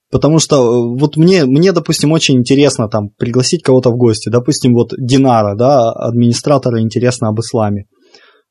[0.09, 4.30] Потому что э, вот мне, мне, допустим, очень интересно там пригласить кого-то в гости.
[4.30, 7.88] Допустим, вот Динара, да, администратора интересно об исламе.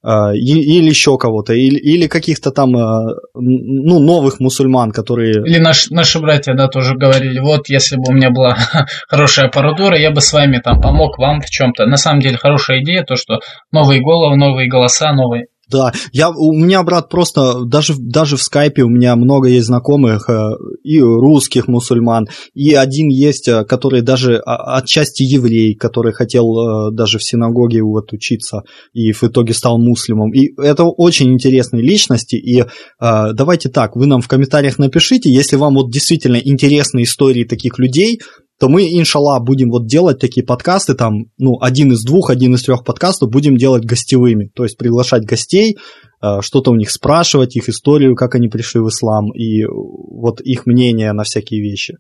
[0.05, 5.45] А, или еще кого-то, или, или каких-то там а, ну, новых мусульман, которые...
[5.47, 8.57] Или наш, наши братья, да, тоже говорили, вот, если бы у меня была
[9.09, 11.87] хорошая аппаратура, я бы с вами там помог вам в чем-то.
[11.87, 13.41] На самом деле, хорошая идея, то, что
[13.71, 18.83] новые головы, новые голоса, новые да, я, у меня, брат, просто даже, даже в скайпе
[18.83, 20.51] у меня много есть знакомых, э,
[20.85, 27.19] и русских мусульман, и один есть, э, который даже отчасти еврей, который хотел э, даже
[27.19, 28.63] в синагоге вот учиться,
[28.93, 30.33] и в итоге стал муслимом.
[30.33, 32.65] И это очень интересные личности, и
[33.01, 38.21] давайте так, вы нам в комментариях напишите, если вам вот действительно интересны истории таких людей,
[38.63, 42.63] то мы, иншалла, будем вот делать такие подкасты, там, ну, один из двух, один из
[42.63, 45.79] трех подкастов будем делать гостевыми, то есть приглашать гостей,
[46.23, 50.65] э, что-то у них спрашивать, их историю, как они пришли в ислам, и вот их
[50.65, 51.97] мнение на всякие вещи.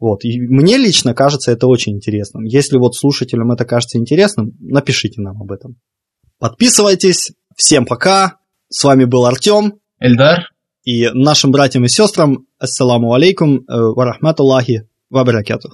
[0.00, 0.24] Вот.
[0.24, 2.42] И мне лично кажется это очень интересным.
[2.42, 5.76] Если вот слушателям это кажется интересным, напишите нам об этом.
[6.40, 7.30] Подписывайтесь.
[7.54, 8.38] Всем пока.
[8.68, 9.74] С вами был Артем.
[10.00, 10.48] Эльдар.
[10.82, 15.70] И нашим братьям и сестрам, ассаламу алейкум, э, ва рахматуллахи وبركاته.